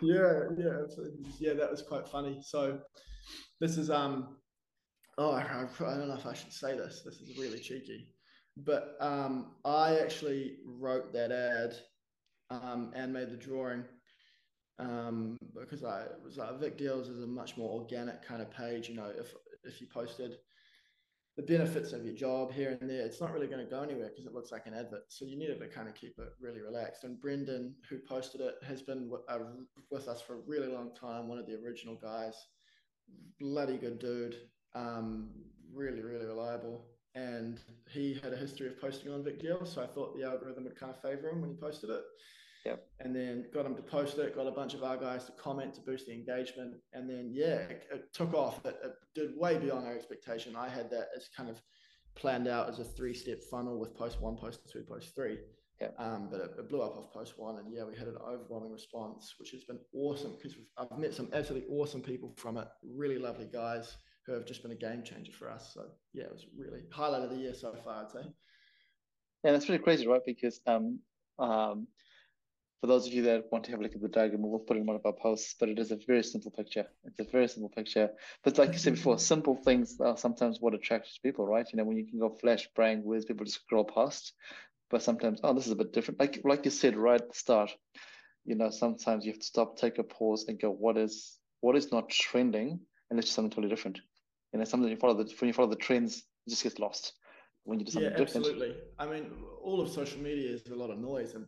[0.00, 1.26] yeah, yeah, absolutely.
[1.38, 1.52] yeah.
[1.52, 2.38] That was quite funny.
[2.42, 2.80] So
[3.60, 4.38] this is um,
[5.18, 7.02] oh, I, I I don't know if I should say this.
[7.04, 8.08] This is really cheeky,
[8.56, 11.74] but um, I actually wrote that ad,
[12.48, 13.84] um, and made the drawing,
[14.78, 18.88] um, because I was like Vic Deals is a much more organic kind of page.
[18.88, 19.34] You know, if
[19.64, 20.38] if you posted
[21.36, 24.08] the benefits of your job here and there, it's not really going to go anywhere
[24.08, 25.04] because it looks like an advert.
[25.08, 27.02] So you needed to kind of keep it really relaxed.
[27.04, 29.38] And Brendan, who posted it, has been uh,
[29.90, 31.28] with us for a really long time.
[31.28, 32.34] One of the original guys,
[33.40, 34.36] bloody good dude,
[34.74, 35.30] um,
[35.72, 36.86] really really reliable.
[37.14, 37.60] and
[37.90, 40.76] he had a history of posting on Vic Deals, so I thought the algorithm would
[40.78, 42.02] kind of favor him when he posted it.
[42.64, 42.86] Yep.
[43.00, 45.74] And then got them to post it, got a bunch of our guys to comment
[45.74, 46.74] to boost the engagement.
[46.94, 48.64] And then, yeah, it, it took off.
[48.64, 50.56] It, it, did way beyond our expectation.
[50.56, 51.60] I had that as kind of
[52.14, 55.38] planned out as a three step funnel with post one, post two, post three.
[55.80, 55.94] Yep.
[55.98, 57.58] Um, but it, it, blew up off post one.
[57.58, 61.28] And yeah, we had an overwhelming response, which has been awesome because I've met some
[61.34, 63.96] absolutely awesome people from it, really lovely guys
[64.26, 65.72] who have just been a game changer for us.
[65.74, 68.26] So yeah, it was really highlight of the year so far, I'd say.
[69.44, 70.22] Yeah, that's pretty crazy, right?
[70.24, 70.98] Because um,
[71.38, 71.86] um,
[72.80, 74.76] for those of you that want to have a look at the diagram, we'll put
[74.76, 76.86] it in one of our posts, but it is a very simple picture.
[77.04, 78.10] It's a very simple picture.
[78.42, 81.66] But like you said before, simple things are sometimes what attracts people, right?
[81.72, 84.32] You know, when you can go flash, bang, where's people just scroll past.
[84.90, 86.20] But sometimes, oh, this is a bit different.
[86.20, 87.70] Like like you said right at the start,
[88.44, 91.76] you know, sometimes you have to stop, take a pause, and go, what is what
[91.76, 93.98] is not trending, and let's do something totally different.
[94.52, 97.14] You know, something you follow the when you follow the trends, it just gets lost
[97.64, 98.46] when you do something yeah, different.
[98.46, 98.76] absolutely.
[98.98, 99.32] I mean,
[99.62, 101.46] all of social media is a lot of noise, and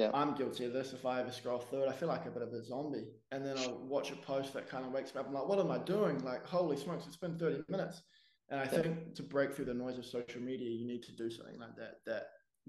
[0.00, 0.10] yeah.
[0.14, 0.94] I'm guilty of this.
[0.94, 3.08] If I ever scroll through it, I feel like a bit of a zombie.
[3.32, 5.28] And then I'll watch a post that kind of wakes me up.
[5.28, 6.24] I'm like, what am I doing?
[6.24, 8.00] Like, holy smokes, it's been 30 minutes.
[8.48, 8.82] And I yeah.
[8.82, 11.76] think to break through the noise of social media, you need to do something like
[11.76, 12.28] that that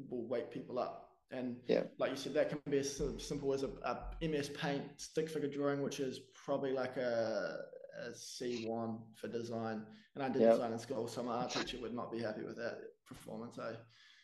[0.10, 1.08] will wake people up.
[1.32, 1.84] And yeah.
[1.98, 5.50] like you said, that can be as simple as a, a MS Paint stick figure
[5.50, 7.60] drawing, which is probably like a,
[8.08, 9.84] a C1 for design.
[10.16, 10.52] And I did yeah.
[10.52, 13.58] design in school, so my art teacher would not be happy with that performance.
[13.58, 13.76] Eh?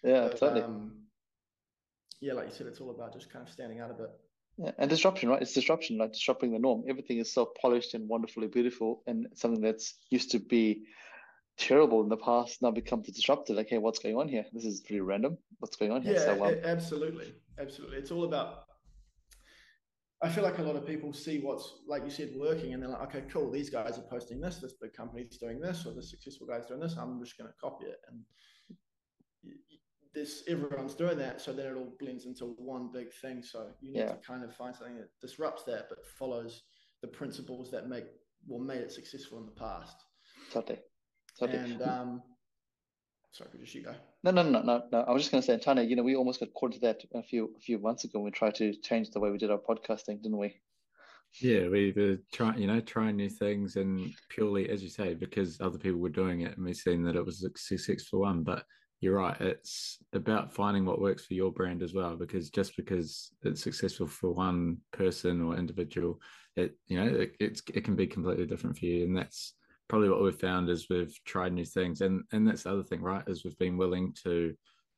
[0.04, 0.62] Yeah, but, totally.
[0.64, 1.07] Um,
[2.20, 4.10] yeah, like you said, it's all about just kind of standing out a bit.
[4.58, 5.42] Yeah, and disruption, right?
[5.42, 6.84] It's disruption, like disrupting the norm.
[6.90, 10.86] Everything is so polished and wonderfully beautiful, and something that's used to be
[11.58, 13.56] terrible in the past now becomes disrupted.
[13.56, 14.46] Like, hey, what's going on here?
[14.54, 15.38] This is pretty random.
[15.60, 16.14] What's going on here?
[16.14, 17.98] Yeah, so, um, absolutely, absolutely.
[17.98, 18.64] It's all about.
[20.24, 22.90] I feel like a lot of people see what's like you said working, and they're
[22.90, 23.52] like, okay, cool.
[23.52, 24.58] These guys are posting this.
[24.58, 26.96] This big company's doing this, or this successful guy's doing this.
[26.98, 28.22] I'm just going to copy it, and
[30.18, 33.44] this everyone's doing that, so then it all blends into one big thing.
[33.44, 34.14] So you need yeah.
[34.14, 36.64] to kind of find something that disrupts that, but follows
[37.02, 38.06] the principles that make
[38.48, 39.96] well made it successful in the past.
[40.52, 40.80] Totally.
[41.40, 41.60] totally.
[41.60, 42.22] And um,
[43.32, 43.94] sorry, could just you go?
[44.24, 45.02] No, no, no, no, no.
[45.08, 47.04] I was just going to say, Tanya, you know, we almost got caught into that
[47.14, 48.20] a few a few months ago.
[48.20, 50.56] We tried to change the way we did our podcasting, didn't we?
[51.42, 55.62] Yeah, we were trying, you know, trying new things, and purely, as you say, because
[55.62, 58.42] other people were doing it, and we seen that it was a successful one.
[58.44, 58.64] But
[59.00, 59.40] you're right.
[59.40, 64.08] It's about finding what works for your brand as well, because just because it's successful
[64.08, 66.20] for one person or individual,
[66.56, 67.08] it you know
[67.40, 69.54] it, it can be completely different for you, and that's
[69.88, 73.02] probably what we've found is we've tried new things, and and that's the other thing,
[73.02, 73.24] right?
[73.28, 74.56] Is we've been willing to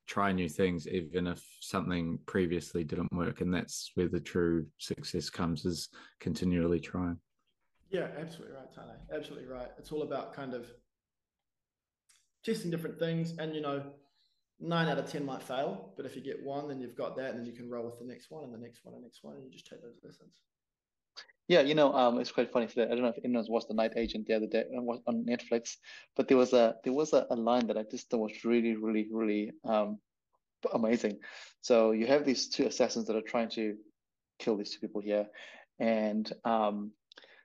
[0.07, 5.29] try new things even if something previously didn't work, and that's where the true success
[5.29, 7.17] comes is continually trying.
[7.91, 8.85] Yeah, absolutely right, Tane.
[9.13, 9.69] Absolutely right.
[9.77, 10.67] It's all about kind of
[12.43, 13.83] testing different things, and you know,
[14.59, 17.31] nine out of ten might fail, but if you get one, then you've got that,
[17.31, 19.07] and then you can roll with the next one, and the next one, and the
[19.07, 20.41] next one, and you just take those lessons.
[21.47, 22.67] Yeah, you know, um, it's quite funny.
[22.77, 25.77] I don't know if anyone's watched The Night Agent the other day uh, on Netflix,
[26.15, 28.75] but there was a there was a, a line that I just thought was really,
[28.75, 29.97] really, really um,
[30.71, 31.17] amazing.
[31.61, 33.75] So you have these two assassins that are trying to
[34.37, 35.25] kill these two people here,
[35.79, 36.91] and um,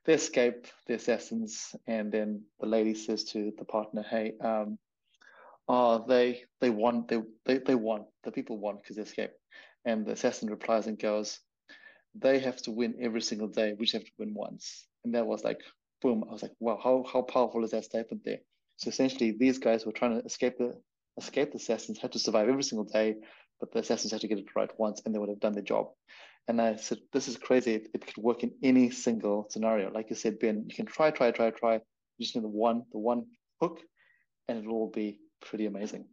[0.04, 4.78] they escape the assassins, and then the lady says to the partner, "Hey, um,
[5.68, 7.04] uh, they they won.
[7.08, 8.04] They they they won.
[8.24, 9.34] The people won because they escaped.
[9.84, 11.40] And the assassin replies and goes,
[12.14, 13.74] they have to win every single day.
[13.78, 14.86] We just have to win once.
[15.04, 15.60] And that was like,
[16.02, 16.24] boom.
[16.28, 18.38] I was like, wow, how how powerful is that statement there?
[18.76, 20.74] So essentially, these guys were trying to escape the
[21.18, 23.16] escape the assassins, had to survive every single day,
[23.60, 25.62] but the assassins had to get it right once, and they would have done their
[25.62, 25.88] job.
[26.48, 27.74] And I said, this is crazy.
[27.74, 29.90] It, it could work in any single scenario.
[29.90, 31.74] Like you said, Ben, you can try, try, try, try.
[31.74, 33.26] You just need the one, the one
[33.60, 33.80] hook,
[34.48, 36.06] and it'll all be pretty amazing.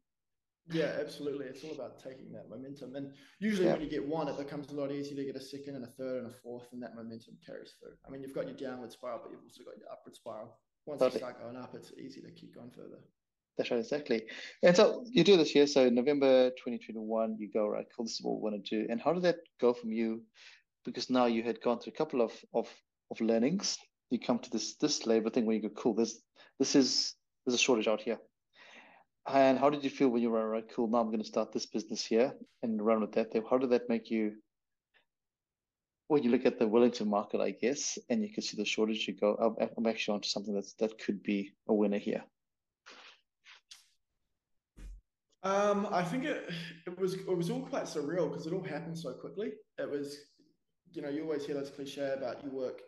[0.70, 1.48] Yeah, absolutely.
[1.48, 2.96] It's all about taking that momentum.
[2.96, 3.74] And usually yeah.
[3.74, 5.88] when you get one, it becomes a lot easier to get a second and a
[5.88, 7.94] third and a fourth, and that momentum carries through.
[8.08, 10.58] I mean, you've got your downward spiral, but you've also got your upward spiral.
[10.86, 11.20] Once totally.
[11.20, 13.00] you start going up, it's easy to keep going further.
[13.58, 14.24] That's right, exactly.
[14.64, 15.68] And so you do this year.
[15.68, 18.88] So November 2021, you go, right, cool, this is what we want to do.
[18.90, 20.24] And how did that go from you?
[20.86, 22.68] Because now you had gone through a couple of, of,
[23.12, 23.78] of learnings.
[24.10, 26.22] You come to this this labor thing where you go, cool, this
[26.60, 27.16] this is
[27.46, 28.18] there's a shortage out here.
[29.28, 30.66] And how did you feel when you were right?
[30.76, 30.88] Cool.
[30.88, 33.34] Now I'm going to start this business here and run with that.
[33.50, 34.34] How did that make you?
[36.08, 39.08] When you look at the Wellington market, I guess, and you can see the shortage,
[39.08, 42.24] you go, I'm, actually onto something that's that could be a winner here.
[45.44, 46.50] Um, I think it
[46.86, 49.54] it was it was all quite surreal because it all happened so quickly.
[49.78, 50.18] It was,
[50.92, 52.82] you know, you always hear this cliche about you work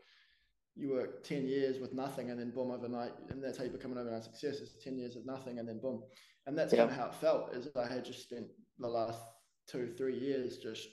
[0.75, 3.91] you work 10 years with nothing and then boom overnight and that's how you become
[3.91, 6.01] an overnight success it's 10 years of nothing and then boom.
[6.47, 6.79] And that's yeah.
[6.79, 8.47] kind of how it felt is i had just spent
[8.79, 9.19] the last
[9.67, 10.88] two three years just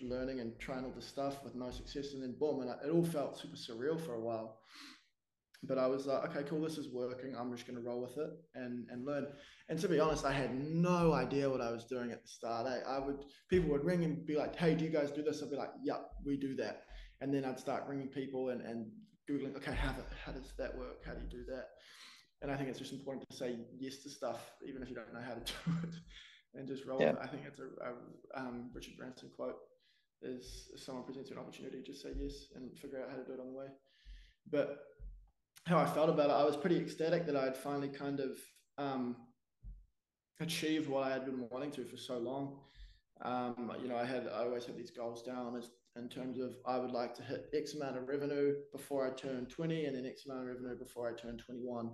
[0.00, 3.04] learning and trying all this stuff with no success and then boom and it all
[3.04, 4.58] felt super surreal for a while.
[5.66, 8.18] But i was like okay cool this is working i'm just going to roll with
[8.18, 9.26] it and and learn.
[9.70, 12.66] And to be honest i had no idea what i was doing at the start.
[12.66, 15.42] I, I would people would ring and be like hey do you guys do this?
[15.42, 16.82] I'd be like yep we do that.
[17.22, 18.86] And then i'd start ringing people and and
[19.30, 21.68] googling okay how, how does that work how do you do that
[22.42, 25.12] and i think it's just important to say yes to stuff even if you don't
[25.12, 25.94] know how to do it
[26.54, 27.14] and just roll yeah.
[27.20, 29.56] I think it's a, a um, Richard Branson quote
[30.22, 33.24] is if someone presents you an opportunity, just say yes and figure out how to
[33.24, 33.66] do it on the way.
[34.50, 34.78] But
[35.66, 38.38] how I felt about it, I was pretty ecstatic that I had finally kind of
[38.78, 39.16] um,
[40.40, 42.58] achieved what I had been wanting to for so long.
[43.22, 46.56] Um, you know, I had I always had these goals down as in terms of
[46.66, 50.06] I would like to hit X amount of revenue before I turn 20 and then
[50.06, 51.90] X amount of revenue before I turn 21,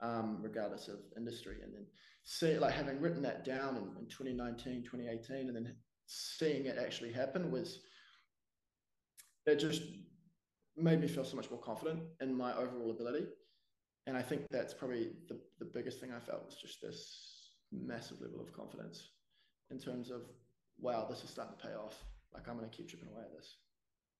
[0.00, 1.56] um, regardless of industry.
[1.62, 1.86] And then
[2.24, 5.76] see like having written that down in, in 2019 2018 and then
[6.06, 7.80] seeing it actually happen was
[9.46, 9.82] it just
[10.76, 13.26] made me feel so much more confident in my overall ability
[14.06, 18.20] and i think that's probably the, the biggest thing i felt was just this massive
[18.22, 19.10] level of confidence
[19.70, 20.22] in terms of
[20.80, 23.32] wow this is starting to pay off like i'm going to keep chipping away at
[23.36, 23.56] this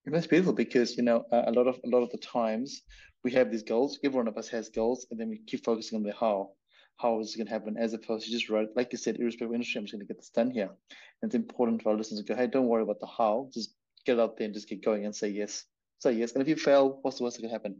[0.06, 2.82] that's beautiful because you know a lot of a lot of the times
[3.22, 5.96] we have these goals every one of us has goals and then we keep focusing
[5.96, 6.50] on the how
[6.96, 9.48] how is it going to happen as opposed to just write, like you said, irrespective
[9.48, 10.70] of industry, I'm just going to get this done here.
[11.22, 13.74] And it's important for our listeners to go, hey, don't worry about the how, just
[14.06, 15.64] get out there and just get going and say yes.
[15.98, 16.32] Say yes.
[16.32, 17.76] And if you fail, what's the worst that can happen?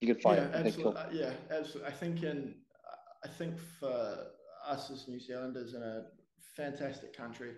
[0.00, 0.50] You get fired.
[0.52, 0.82] Yeah, absolutely.
[0.82, 0.96] Cool.
[0.96, 1.92] uh, yeah, absolutely.
[1.92, 2.54] I think in,
[3.24, 4.26] I think for
[4.66, 6.06] us as New Zealanders in a
[6.56, 7.52] fantastic country,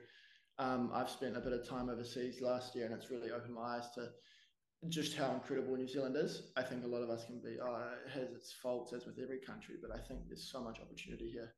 [0.58, 3.76] um, I've spent a bit of time overseas last year, and it's really opened my
[3.76, 4.08] eyes to
[4.88, 6.50] just how incredible New Zealand is.
[6.56, 9.18] I think a lot of us can be, oh, it has its faults as with
[9.22, 11.52] every country, but I think there's so much opportunity here.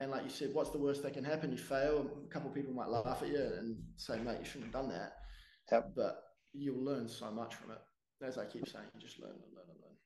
[0.00, 1.52] And like you said, what's the worst that can happen?
[1.52, 4.64] You fail, a couple of people might laugh at you and say, mate, you shouldn't
[4.64, 5.12] have done that.
[5.70, 5.92] Yep.
[5.94, 7.78] But you'll learn so much from it.
[8.24, 9.96] As I keep saying, you just learn and learn and learn.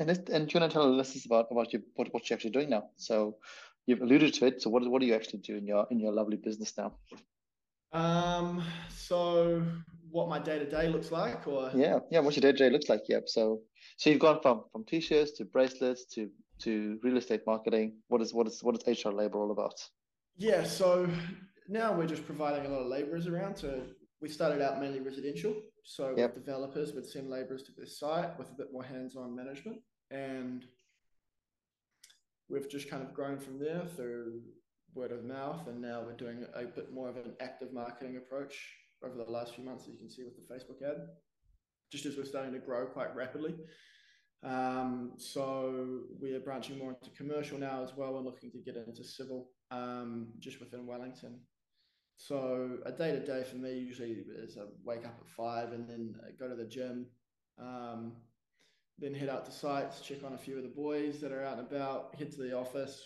[0.00, 2.28] And, it, and do you want to tell the listeners about, about your, what, what
[2.28, 2.90] you're actually doing now?
[2.96, 3.36] So
[3.86, 4.62] you've alluded to it.
[4.62, 6.94] So what, what do you actually do in your, in your lovely business now?
[7.92, 9.62] Um, so
[10.10, 12.70] what my day to day looks like, or yeah, yeah, what your day to day
[12.70, 13.02] looks like.
[13.08, 13.28] Yep.
[13.28, 13.60] So,
[13.96, 17.96] so you've gone from from t-shirts to bracelets to to real estate marketing.
[18.08, 19.74] What is what is what is HR Labour all about?
[20.36, 20.64] Yeah.
[20.64, 21.08] So
[21.68, 23.56] now we're just providing a lot of laborers around.
[23.56, 23.82] To
[24.20, 26.34] we started out mainly residential, so yep.
[26.34, 29.78] developers would send laborers to their site with a bit more hands-on management,
[30.10, 30.64] and
[32.48, 34.40] we've just kind of grown from there through
[34.94, 38.54] word of mouth, and now we're doing a bit more of an active marketing approach
[39.04, 41.08] over the last few months, as you can see with the Facebook ad,
[41.92, 43.54] just as we're starting to grow quite rapidly.
[44.42, 49.02] Um, so we're branching more into commercial now as well and looking to get into
[49.02, 51.40] civil um, just within Wellington.
[52.16, 55.88] So a day to day for me usually is I wake up at five and
[55.88, 57.06] then go to the gym,
[57.60, 58.12] um,
[58.98, 61.58] then head out to sites, check on a few of the boys that are out
[61.58, 63.00] and about, head to the office,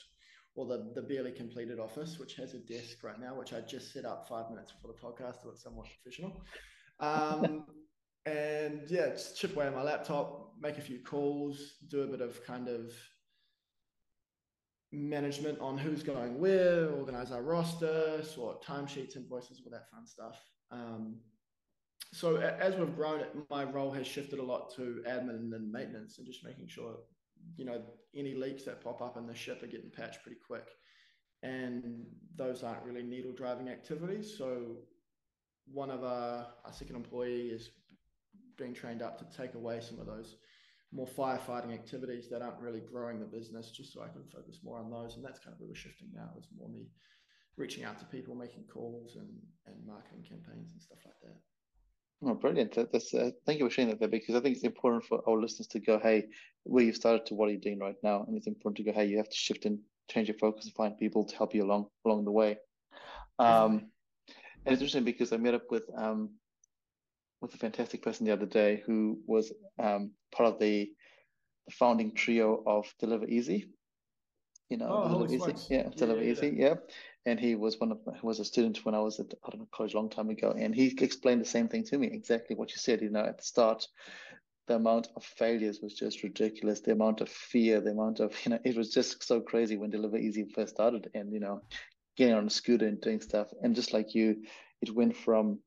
[0.55, 3.93] or the, the barely completed office, which has a desk right now, which I just
[3.93, 6.43] set up five minutes before the podcast to look somewhat professional.
[7.01, 7.65] Um,
[8.27, 12.21] and yeah, just chip away on my laptop, make a few calls, do a bit
[12.21, 12.93] of kind of
[14.93, 20.39] management on who's going where, organize our roster, sort timesheets, invoices, all that fun stuff.
[20.71, 21.17] Um,
[22.13, 26.27] so as we've grown, my role has shifted a lot to admin and maintenance and
[26.27, 26.97] just making sure
[27.57, 27.83] you know,
[28.15, 30.69] any leaks that pop up in the ship are getting patched pretty quick.
[31.43, 34.37] And those aren't really needle driving activities.
[34.39, 34.77] So
[35.67, 37.71] one of our, our second employee is
[38.57, 40.37] being trained up to take away some of those
[40.93, 44.79] more firefighting activities that aren't really growing the business, just so I can focus more
[44.79, 45.17] on those.
[45.17, 46.87] And that's kind of where we're shifting now is more me
[47.57, 49.29] reaching out to people, making calls and,
[49.67, 51.41] and marketing campaigns and stuff like that.
[52.25, 52.79] Oh, brilliant.
[52.93, 55.41] That's, uh, thank you for sharing that there because I think it's important for our
[55.41, 56.27] listeners to go, hey,
[56.63, 58.25] where you've started to what are you doing right now?
[58.27, 60.75] And it's important to go, hey, you have to shift and change your focus and
[60.75, 62.59] find people to help you along along the way.
[63.39, 63.91] Um,
[64.65, 66.31] and it's interesting because I met up with um,
[67.41, 70.89] with a fantastic person the other day who was um, part of the,
[71.67, 73.69] the founding trio of Deliver Easy.
[74.69, 76.75] You know, oh, Deliver Easy, yeah, Deliver yeah, Easy, yeah.
[77.25, 79.61] And he was one of who was a student when I was at I don't
[79.61, 82.57] know college a long time ago, and he explained the same thing to me, exactly
[82.57, 83.01] what you said.
[83.01, 83.87] You know, at the start,
[84.67, 86.81] the amount of failures was just ridiculous.
[86.81, 89.91] The amount of fear, the amount of you know, it was just so crazy when
[89.91, 91.63] Deliver Easy first started, and you know,
[92.17, 94.43] getting on a scooter and doing stuff, and just like you,
[94.81, 95.61] it went from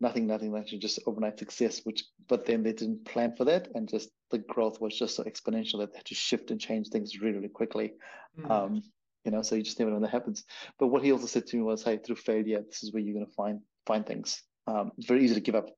[0.00, 1.80] nothing, nothing, nothing, just overnight success.
[1.84, 5.22] Which, but then they didn't plan for that, and just the growth was just so
[5.22, 7.92] exponential that they had to shift and change things really, really quickly.
[8.36, 8.50] Mm.
[8.50, 8.82] Um,
[9.24, 10.44] you know, so you just never know when that happens.
[10.78, 13.14] But what he also said to me was, "Hey, through failure, this is where you're
[13.14, 14.42] going to find find things.
[14.66, 15.70] Um, it's very easy to give up,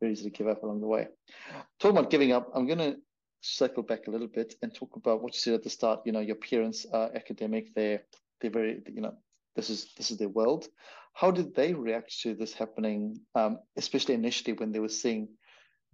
[0.00, 1.08] very easy to give up along the way."
[1.80, 2.96] Talking about giving up, I'm going to
[3.40, 6.00] circle back a little bit and talk about what you said at the start.
[6.04, 8.02] You know, your parents are academic; they're
[8.40, 9.14] they're very, you know,
[9.56, 10.68] this is this is their world.
[11.14, 15.28] How did they react to this happening, um, especially initially when they were seeing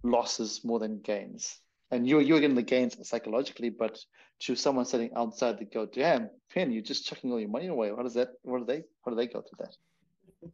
[0.05, 1.59] losses more than gains?
[1.91, 3.99] And you're you're getting the gains psychologically, but
[4.41, 7.89] to someone sitting outside, they go, "Damn, Ben, you're just chucking all your money away."
[7.89, 8.29] How does that?
[8.43, 8.85] What do they?
[9.05, 10.53] How do they go through that?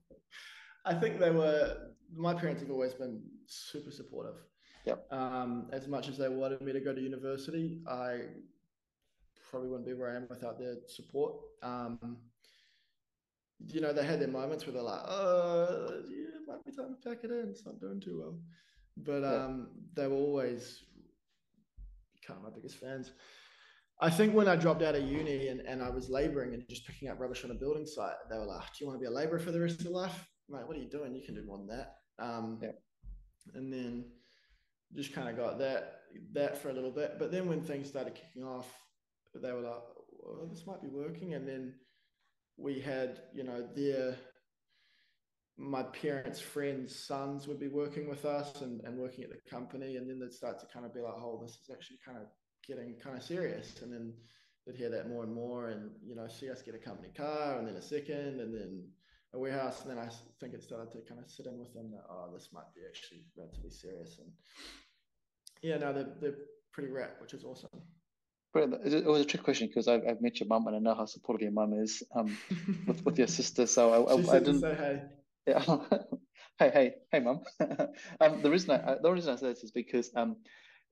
[0.85, 1.91] I think they were.
[2.15, 4.37] My parents have always been super supportive.
[4.85, 5.07] Yep.
[5.11, 8.21] Um, as much as they wanted me to go to university, I
[9.51, 11.35] probably wouldn't be where I am without their support.
[11.63, 12.19] Um,
[13.67, 16.95] you know, they had their moments where they're like, "Oh, yeah, it might be time
[16.95, 17.49] to pack it in.
[17.49, 18.39] It's not doing too well,"
[18.97, 20.83] but um, they were always
[22.27, 23.13] kind of my biggest fans.
[24.01, 26.87] I think when I dropped out of uni and, and I was laboring and just
[26.87, 29.07] picking up rubbish on a building site, they were like, Do you want to be
[29.07, 30.29] a laborer for the rest of your life?
[30.49, 31.15] Mate, what are you doing?
[31.15, 31.95] You can do more than that.
[32.19, 32.73] Um, yeah.
[33.55, 34.05] And then
[34.95, 36.01] just kind of got that
[36.33, 37.17] that for a little bit.
[37.19, 38.67] But then when things started kicking off,
[39.35, 39.83] they were like,
[40.21, 41.35] well, this might be working.
[41.35, 41.75] And then
[42.57, 44.17] we had, you know, their
[45.57, 49.97] my parents' friends' sons would be working with us and, and working at the company.
[49.97, 52.25] And then they'd start to kind of be like, oh, this is actually kind of
[52.67, 53.81] getting kind of serious.
[53.83, 54.13] And then
[54.67, 57.59] they'd hear that more and more and, you know, see us get a company car
[57.59, 58.85] and then a second and then
[59.33, 59.83] a warehouse.
[59.83, 60.09] And then I
[60.41, 62.81] think it started to kind of sit in with them that, oh, this might be
[62.89, 64.19] actually relatively serious.
[64.19, 64.33] And
[65.63, 66.39] yeah, no, they're, they're
[66.73, 67.71] pretty rap, which is awesome.
[68.57, 71.07] It was a trick question because I've, I've met your mum and I know how
[71.07, 72.37] supportive your mum is um,
[72.87, 73.67] with, with your sister.
[73.67, 74.61] So I, I, I didn't.
[74.61, 75.03] say hey.
[75.47, 75.63] Yeah.
[76.59, 77.41] hey, hey, hey, mom.
[78.21, 80.37] um, the reason I the reason I say this is because um,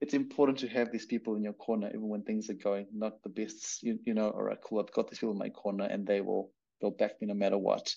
[0.00, 3.22] it's important to have these people in your corner even when things are going not
[3.22, 3.82] the best.
[3.82, 4.80] You, you know, all right, cool.
[4.80, 7.58] I've got these people in my corner, and they will they'll back me no matter
[7.58, 7.94] what.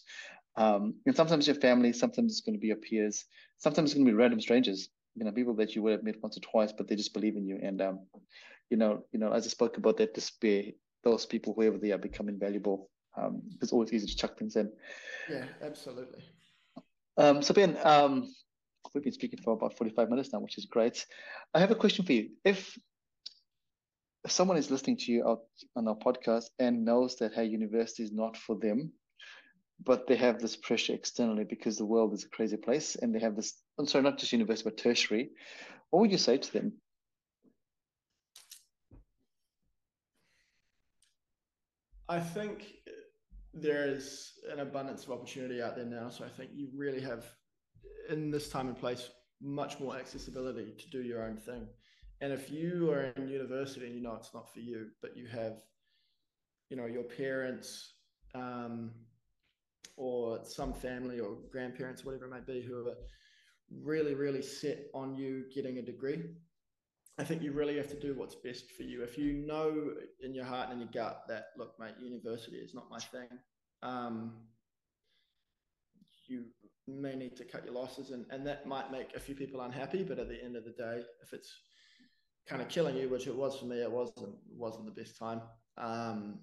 [0.58, 3.26] Um, and sometimes your family, sometimes it's going to be your peers,
[3.58, 4.90] sometimes it's going to be random strangers.
[5.16, 7.36] You know, people that you would have met once or twice, but they just believe
[7.38, 7.60] in you.
[7.62, 8.00] And um,
[8.70, 10.64] you know, you know, as I spoke about that despair,
[11.04, 12.90] those people, whoever they are, become invaluable.
[13.18, 14.72] Um, it's always easy to chuck things in.
[15.30, 16.24] Yeah, absolutely.
[17.18, 18.34] Um, so Ben, um,
[18.94, 21.06] we've been speaking for about 45 minutes now, which is great.
[21.54, 22.30] I have a question for you.
[22.44, 22.78] If
[24.28, 25.44] someone is listening to you out
[25.76, 28.92] on our podcast and knows that hey, university is not for them,
[29.84, 33.20] but they have this pressure externally because the world is a crazy place and they
[33.20, 35.30] have this, I'm sorry, not just university, but tertiary,
[35.90, 36.74] what would you say to them?
[42.08, 42.66] I think
[43.56, 46.10] there is an abundance of opportunity out there now.
[46.10, 47.26] So I think you really have,
[48.10, 49.10] in this time and place,
[49.42, 51.68] much more accessibility to do your own thing.
[52.22, 55.28] And if you are in university and you know it's not for you, but you
[55.28, 55.62] have,
[56.70, 57.94] you know, your parents
[58.34, 58.92] um,
[59.98, 62.96] or some family or grandparents, whatever it might be, who are
[63.84, 66.24] really, really set on you getting a degree,
[67.18, 69.02] I think you really have to do what's best for you.
[69.02, 72.74] If you know in your heart and in your gut that, look, mate, university is
[72.74, 73.30] not my thing,
[73.84, 74.34] um,
[76.28, 76.46] you
[76.88, 80.04] may need to cut your losses, and, and that might make a few people unhappy.
[80.04, 81.54] But at the end of the day, if it's
[82.50, 85.42] kind of killing you, which it was for me, it wasn't wasn't the best time.
[85.78, 86.40] Um,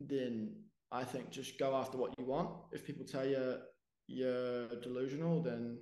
[0.00, 0.54] then
[0.92, 2.50] I think just go after what you want.
[2.72, 3.56] If people tell you
[4.06, 5.78] you're delusional, then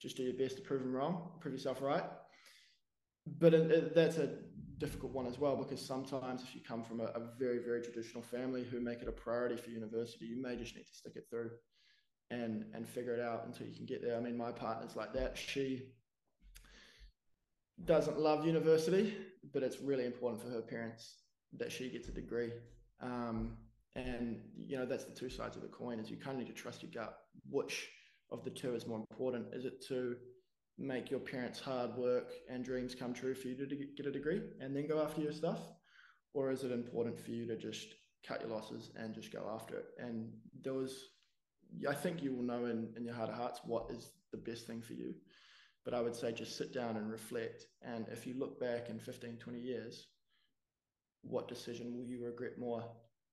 [0.00, 2.04] just do your best to prove them wrong, prove yourself right
[3.38, 4.30] but it, it, that's a
[4.78, 8.22] difficult one as well because sometimes if you come from a, a, very very traditional
[8.22, 11.26] family who make it a priority for university you may just need to stick it
[11.28, 11.50] through
[12.30, 14.16] and and figure it out until you can get there.
[14.16, 15.36] I mean my partner's like that.
[15.36, 15.82] She
[17.84, 19.16] doesn't love university
[19.52, 21.16] but it's really important for her parents
[21.56, 22.50] that she gets a degree.
[23.00, 23.56] Um,
[23.94, 26.54] and you know that's the two sides of the coin is you kind of need
[26.54, 27.18] to trust your gut
[27.50, 27.88] which
[28.30, 29.46] of the two is more important.
[29.54, 30.16] Is it to
[30.78, 34.40] make your parents' hard work and dreams come true for you to get a degree
[34.60, 35.58] and then go after your stuff?
[36.34, 37.94] Or is it important for you to just
[38.26, 39.86] cut your losses and just go after it?
[39.98, 40.30] And
[40.62, 41.08] there was,
[41.88, 44.66] I think you will know in, in your heart of hearts what is the best
[44.66, 45.14] thing for you.
[45.84, 47.64] But I would say just sit down and reflect.
[47.82, 50.06] And if you look back in 15, 20 years,
[51.22, 52.84] what decision will you regret more?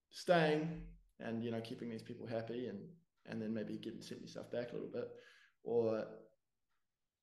[0.09, 0.81] Staying
[1.19, 2.79] and you know keeping these people happy and
[3.27, 5.09] and then maybe getting set yourself back a little bit,
[5.63, 6.05] or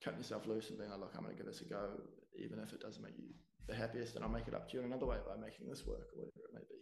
[0.02, 1.88] cutting yourself loose and being like, look, I'm going to give this a go,
[2.36, 3.28] even if it doesn't make you
[3.68, 5.86] the happiest, and I'll make it up to you in another way by making this
[5.86, 6.80] work or whatever it may be.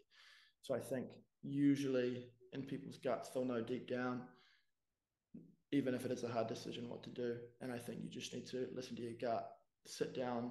[0.62, 1.06] So I think
[1.42, 4.22] usually in people's guts, they'll know deep down
[5.72, 7.36] even if it is a hard decision what to do.
[7.60, 9.48] And I think you just need to listen to your gut,
[9.86, 10.50] sit down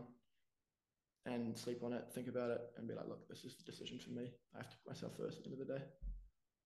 [1.26, 4.00] and sleep on it, think about it, and be like, look, this is the decision
[4.00, 4.32] for me.
[4.56, 5.84] I have to put myself first at the end of the day.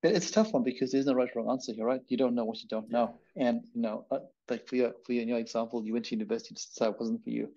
[0.03, 2.01] It's a tough one because there's no right or wrong answer here, right?
[2.09, 5.13] You don't know what you don't know, and you know, uh, like for your for
[5.13, 7.49] your, in your example, you went to university to decide it wasn't for you.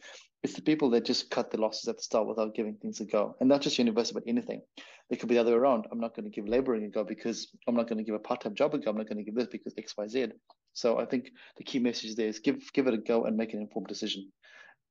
[0.44, 3.04] It's the people that just cut the losses at the start without giving things a
[3.04, 4.62] go, and not just university, but anything.
[5.10, 5.86] It could be the other way around.
[5.90, 8.20] I'm not going to give laboring a go because I'm not going to give a
[8.20, 8.90] part-time job a go.
[8.90, 10.28] I'm not going to give this because X, Y, Z.
[10.72, 13.54] So I think the key message there is give give it a go and make
[13.54, 14.30] an informed decision,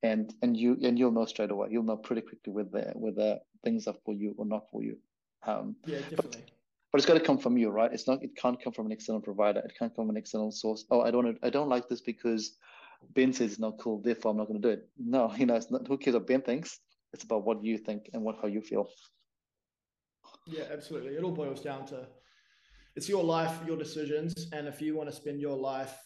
[0.04, 1.70] and and you and you'll know straight away.
[1.72, 4.98] You'll know pretty quickly whether whether things are for you or not for you.
[5.46, 6.42] Um, yeah, definitely.
[6.46, 6.52] But,
[6.96, 7.92] but it's got to come from you, right?
[7.92, 8.24] It's not.
[8.24, 9.60] It can't come from an external provider.
[9.60, 10.86] It can't come from an external source.
[10.90, 11.38] Oh, I don't.
[11.44, 12.54] I don't like this because
[13.14, 14.02] Ben says it's not cool.
[14.02, 14.88] Therefore, I'm not going to do it.
[14.98, 15.86] No, you know, it's not.
[15.90, 16.80] Who cares what Ben thinks?
[17.12, 18.88] It's about what you think and what how you feel.
[20.48, 21.16] Yeah, absolutely.
[21.16, 22.08] It all boils down to
[22.96, 25.98] it's your life, your decisions, and if you want to spend your life,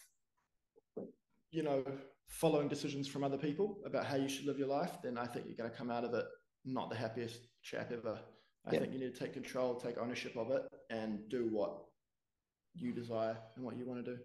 [1.52, 1.84] you know,
[2.26, 5.46] following decisions from other people about how you should live your life, then I think
[5.46, 6.24] you're going to come out of it
[6.64, 8.18] not the happiest chap ever.
[8.66, 8.80] I yeah.
[8.80, 11.78] think you need to take control, take ownership of it, and do what
[12.74, 14.18] you desire and what you want to do.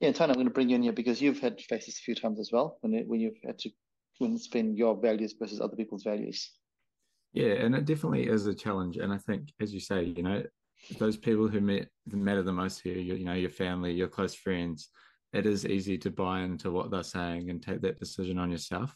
[0.00, 1.98] Yeah, Tane, I'm going to bring you in here because you've had to face this
[1.98, 3.70] a few times as well when it, when you've had to
[4.18, 6.52] when spend your values versus other people's values.
[7.32, 8.96] Yeah, and it definitely is a challenge.
[8.96, 10.42] And I think, as you say, you know,
[10.98, 14.34] those people who met, matter the most here, you, you know, your family, your close
[14.34, 14.88] friends,
[15.32, 18.94] it is easy to buy into what they're saying and take that decision on yourself.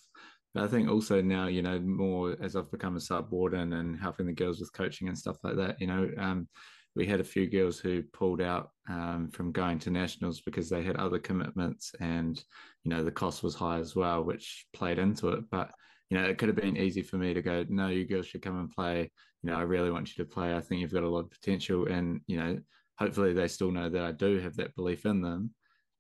[0.55, 3.98] But I think also now, you know, more as I've become a sub warden and
[4.01, 6.48] helping the girls with coaching and stuff like that, you know, um,
[6.96, 10.82] we had a few girls who pulled out um, from going to nationals because they
[10.82, 12.42] had other commitments and,
[12.82, 15.44] you know, the cost was high as well, which played into it.
[15.51, 15.70] But,
[16.09, 18.42] you know, it could have been easy for me to go, no, you girls should
[18.42, 19.11] come and play.
[19.42, 20.55] You know, I really want you to play.
[20.55, 21.86] I think you've got a lot of potential.
[21.86, 22.59] And, you know,
[22.98, 25.55] hopefully they still know that I do have that belief in them.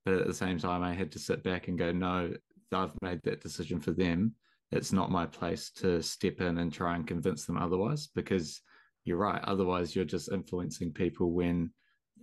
[0.04, 2.32] But at the same time, I had to sit back and go, no,
[2.72, 4.34] I've made that decision for them.
[4.72, 8.60] It's not my place to step in and try and convince them otherwise because
[9.04, 9.42] you're right.
[9.44, 11.72] Otherwise, you're just influencing people when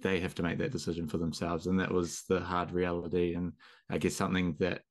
[0.02, 1.68] they have to make that decision for themselves.
[1.68, 3.34] And that was the hard reality.
[3.34, 3.54] And
[3.90, 4.82] I guess something that,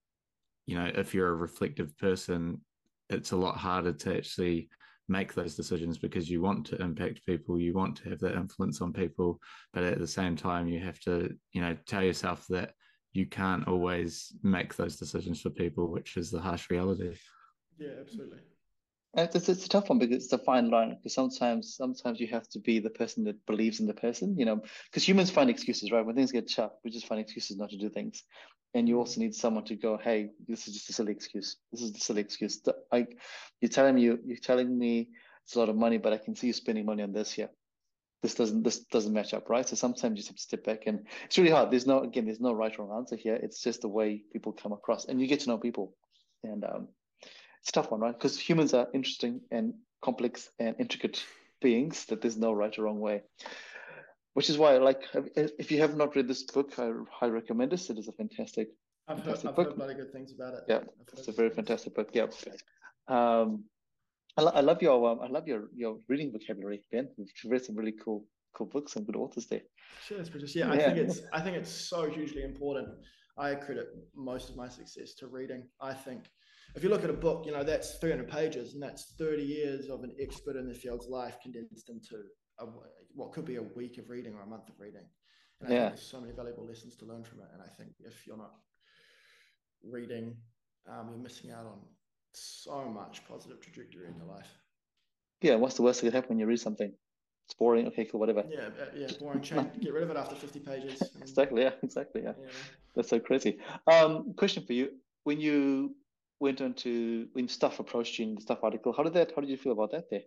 [0.66, 2.60] you know, if you're a reflective person,
[3.08, 4.68] it's a lot harder to actually
[5.08, 8.80] make those decisions because you want to impact people, you want to have that influence
[8.80, 9.40] on people.
[9.72, 12.72] But at the same time, you have to, you know, tell yourself that
[13.16, 17.16] you can't always make those decisions for people, which is the harsh reality.
[17.78, 18.38] Yeah, absolutely.
[19.16, 20.90] It's, it's a tough one because it's a fine line.
[20.90, 24.38] Because sometimes, sometimes you have to be the person that believes in the person.
[24.38, 26.04] You know, because humans find excuses, right?
[26.04, 28.22] When things get tough, we just find excuses not to do things.
[28.74, 31.56] And you also need someone to go, "Hey, this is just a silly excuse.
[31.72, 32.60] This is a silly excuse.
[32.92, 33.18] Like,
[33.60, 35.08] you're telling me, you're telling me
[35.44, 37.48] it's a lot of money, but I can see you spending money on this here.
[38.22, 39.68] This doesn't, this doesn't match up, right?
[39.68, 41.70] So sometimes you just have to step back, and it's really hard.
[41.70, 43.34] There's no, again, there's no right or wrong answer here.
[43.34, 45.94] It's just the way people come across, and you get to know people,
[46.42, 46.88] and um,
[47.60, 48.14] it's a tough one, right?
[48.14, 51.24] Because humans are interesting and complex and intricate
[51.60, 53.22] beings that there's no right or wrong way.
[54.34, 55.02] Which is why, like,
[55.36, 57.88] if you have not read this book, I highly recommend this.
[57.88, 58.68] It is a fantastic,
[59.08, 59.68] I've fantastic heard, I've book.
[59.68, 60.60] heard a lot of good things about it.
[60.68, 60.80] Yeah,
[61.12, 62.10] it's a very fantastic book.
[62.12, 62.26] Yeah.
[63.08, 63.64] Um,
[64.36, 67.08] I, lo- I love your um, I love your your reading vocabulary, Ben.
[67.16, 68.24] You've read some really cool
[68.54, 69.62] cool books and good authors there.
[70.06, 70.54] Cheers, Brijesh.
[70.54, 72.88] Yeah, I think it's I think it's so hugely important.
[73.38, 75.64] I credit most of my success to reading.
[75.80, 76.24] I think
[76.74, 79.88] if you look at a book, you know, that's 300 pages and that's 30 years
[79.88, 82.22] of an expert in the field's life condensed into
[82.58, 82.66] a,
[83.14, 85.04] what could be a week of reading or a month of reading.
[85.60, 85.80] And I yeah.
[85.84, 87.46] think there's so many valuable lessons to learn from it.
[87.52, 88.52] And I think if you're not
[89.82, 90.36] reading,
[90.88, 91.80] um, you're missing out on
[92.38, 94.48] so much positive trajectory in your life.
[95.42, 96.92] Yeah, what's the worst that could happen when you read something?
[97.46, 97.86] It's boring.
[97.88, 98.44] Okay, cool, whatever.
[98.48, 99.42] Yeah, uh, yeah, boring.
[99.42, 101.02] Change, get rid of it after 50 pages.
[101.20, 101.62] exactly.
[101.62, 102.22] Yeah, exactly.
[102.22, 102.32] Yeah.
[102.40, 102.48] yeah.
[102.94, 103.58] That's so crazy.
[103.86, 104.90] Um, question for you:
[105.24, 105.94] When you
[106.40, 108.92] went on to when stuff approached you in the stuff article.
[108.92, 109.32] How did that?
[109.34, 110.22] How did you feel about that there?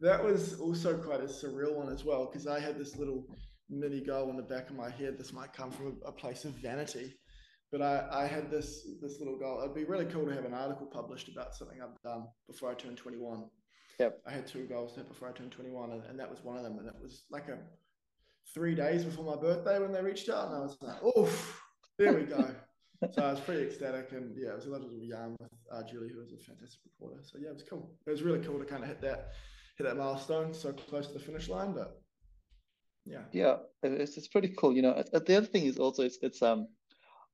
[0.00, 3.26] that was also quite a surreal one as well because I had this little
[3.68, 5.18] mini goal in the back of my head.
[5.18, 7.14] This might come from a, place of vanity,
[7.72, 9.60] but I, I had this this little goal.
[9.62, 12.74] It'd be really cool to have an article published about something I've done before I
[12.74, 13.44] turned 21.
[13.98, 14.20] Yep.
[14.26, 16.78] I had two goals before I turned 21, and, and that was one of them.
[16.78, 17.58] And it was like a
[18.54, 21.28] three days before my birthday when they reached out, and I was like, "Oh,
[21.98, 22.54] there we go."
[23.12, 26.10] so I was pretty ecstatic, and yeah, it was a little yarn with uh, Julie,
[26.12, 27.22] who was a fantastic reporter.
[27.22, 27.96] So yeah, it was cool.
[28.06, 29.32] It was really cool to kind of hit that
[29.78, 32.02] hit that milestone so close to the finish line, but
[33.06, 34.74] yeah, yeah, it's it's pretty cool.
[34.74, 36.68] You know, the other thing is also it's it's um,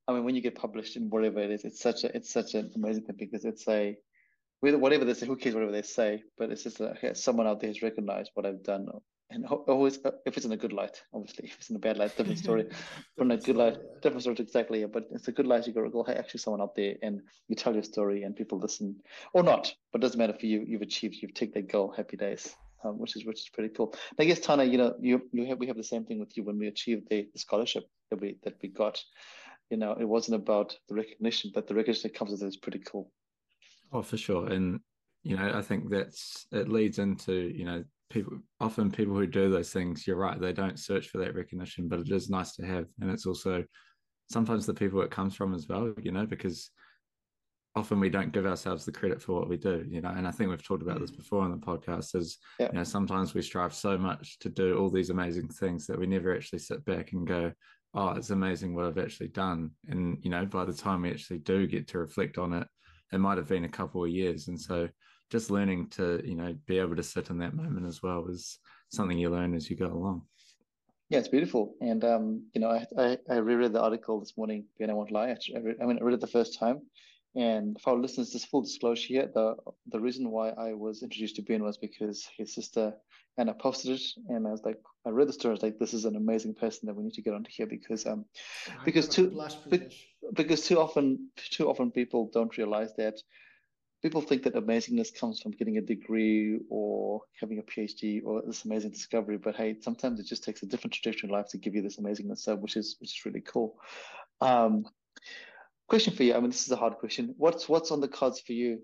[0.08, 2.54] I mean, when you get published in whatever it is, it's such a it's such
[2.54, 3.96] an amazing thing because it's a
[4.62, 7.60] with whatever they say, who cares whatever they say, but it's just like someone out
[7.60, 8.88] there has recognized what I've done
[9.30, 11.98] and always uh, if it's in a good light, obviously if it's in a bad
[11.98, 12.66] light, different story.
[13.16, 14.00] but in a good light, yeah.
[14.00, 14.84] different story exactly.
[14.86, 15.66] But it's a good light.
[15.66, 18.58] You go, go, hey, actually, someone out there, and you tell your story, and people
[18.58, 18.96] listen
[19.34, 19.74] or not.
[19.92, 20.64] But it doesn't matter for you.
[20.66, 21.16] You've achieved.
[21.20, 21.92] You've taken that goal.
[21.96, 22.54] Happy days.
[22.84, 23.92] Um, which is which is pretty cool.
[23.92, 26.36] And I guess Tane, you know, you you have we have the same thing with
[26.36, 29.02] you when we achieved the, the scholarship that we that we got.
[29.70, 32.56] You know, it wasn't about the recognition, but the recognition that comes with it is
[32.56, 33.12] pretty cool.
[33.92, 34.80] Oh, for sure, and
[35.22, 39.50] you know, I think that's it leads into you know people often people who do
[39.50, 42.64] those things you're right they don't search for that recognition but it is nice to
[42.64, 43.62] have and it's also
[44.30, 46.70] sometimes the people it comes from as well you know because
[47.76, 50.30] often we don't give ourselves the credit for what we do you know and i
[50.30, 51.18] think we've talked about this mm.
[51.18, 52.68] before on the podcast is yeah.
[52.72, 56.06] you know sometimes we strive so much to do all these amazing things that we
[56.06, 57.52] never actually sit back and go
[57.94, 59.70] oh it's amazing what i've actually done.
[59.88, 62.66] And you know by the time we actually do get to reflect on it
[63.12, 64.48] it might have been a couple of years.
[64.48, 64.88] And so
[65.30, 68.58] just learning to you know be able to sit in that moment as well is
[68.90, 70.22] something you learn as you go along.
[71.08, 71.74] Yeah it's beautiful.
[71.80, 75.12] And um you know i i, I reread the article this morning and i won't
[75.12, 75.30] lie.
[75.30, 76.80] I, I mean i read it the first time
[77.38, 79.54] and for our listeners just full disclosure here the
[79.92, 82.92] the reason why i was introduced to ben was because his sister
[83.38, 85.94] Anna posted it and i was like i read the story i was like this
[85.94, 88.24] is an amazing person that we need to get onto here because um
[88.84, 89.40] because too
[90.34, 93.22] because too often too often people don't realize that
[94.02, 98.64] people think that amazingness comes from getting a degree or having a PhD or this
[98.64, 99.38] amazing discovery.
[99.38, 101.96] But hey, sometimes it just takes a different trajectory in life to give you this
[101.96, 103.76] amazingness, so which is which is really cool.
[104.40, 104.84] Um,
[105.88, 106.34] question for you.
[106.34, 107.34] I mean, this is a hard question.
[107.38, 108.82] What's what's on the cards for you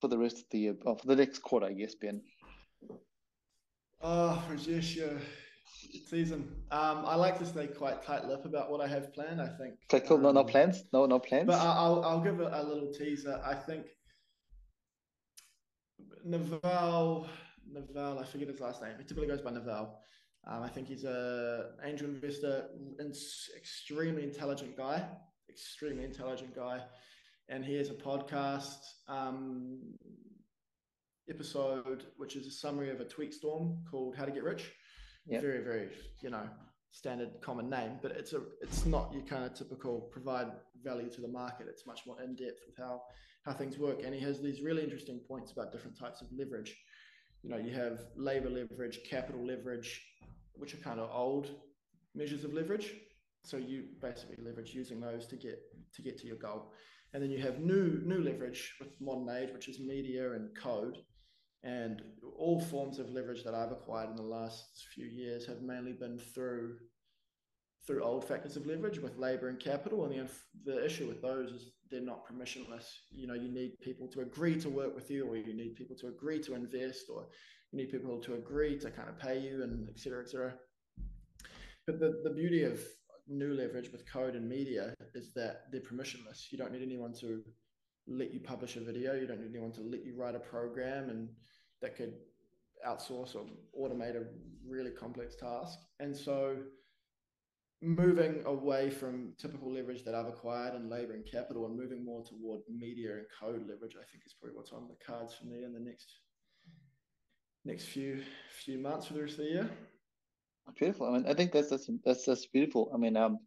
[0.00, 2.22] for the rest of the year, or for the next quarter, I guess, Ben?
[4.00, 5.18] Oh, Brijesh, yeah.
[6.06, 6.48] Season.
[6.70, 9.40] Um, I like to stay quite tight-lipped about what I have planned.
[9.40, 9.74] I think.
[9.92, 10.18] Okay, cool.
[10.18, 10.84] No, no um, plans.
[10.92, 11.46] No, no plans.
[11.46, 13.40] But I'll I'll give a, a little teaser.
[13.44, 13.86] I think
[16.24, 17.26] Naval,
[17.70, 18.92] Naval, I forget his last name.
[18.98, 19.98] He typically goes by Naval.
[20.46, 22.68] Um, I think he's a angel investor,
[23.56, 25.06] extremely intelligent guy,
[25.48, 26.82] extremely intelligent guy,
[27.48, 28.78] and he has a podcast
[29.08, 29.80] um,
[31.28, 34.72] episode which is a summary of a tweet storm called "How to Get Rich."
[35.26, 35.42] Yep.
[35.42, 35.88] Very, very,
[36.22, 36.48] you know,
[36.90, 40.48] standard common name, but it's a it's not your kind of typical provide
[40.82, 41.66] value to the market.
[41.68, 43.02] It's much more in depth with how
[43.44, 44.02] how things work.
[44.04, 46.76] And he has these really interesting points about different types of leverage.
[47.42, 50.02] You know, you have labor leverage, capital leverage,
[50.54, 51.50] which are kind of old
[52.14, 52.92] measures of leverage.
[53.44, 55.58] So you basically leverage using those to get
[55.94, 56.72] to get to your goal.
[57.14, 60.98] And then you have new new leverage with modern age, which is media and code.
[61.64, 62.02] And
[62.36, 66.18] all forms of leverage that I've acquired in the last few years have mainly been
[66.18, 66.76] through
[67.86, 70.04] through old factors of leverage with labor and capital.
[70.04, 70.28] And the,
[70.72, 72.84] the issue with those is they're not permissionless.
[73.10, 75.96] You know, you need people to agree to work with you, or you need people
[75.96, 77.26] to agree to invest, or
[77.72, 80.54] you need people to agree to kind of pay you, and et cetera, et cetera.
[81.86, 82.78] But the, the beauty of
[83.28, 86.50] new leverage with code and media is that they're permissionless.
[86.50, 87.42] You don't need anyone to
[88.06, 89.14] let you publish a video.
[89.14, 91.28] You don't need anyone to let you write a program, and
[91.82, 92.14] that could
[92.86, 93.44] outsource or
[93.78, 94.24] automate a
[94.66, 95.78] really complex task.
[96.00, 96.56] And so
[97.82, 102.24] moving away from typical leverage that I've acquired in labor and capital and moving more
[102.24, 105.64] toward media and code leverage, I think is probably what's on the cards for me
[105.64, 106.06] in the next
[107.64, 108.22] next few
[108.64, 109.70] few months for the rest of the year.
[110.76, 111.06] Beautiful.
[111.06, 112.90] I mean, I think that's that's that's that's beautiful.
[112.94, 113.38] I mean, um,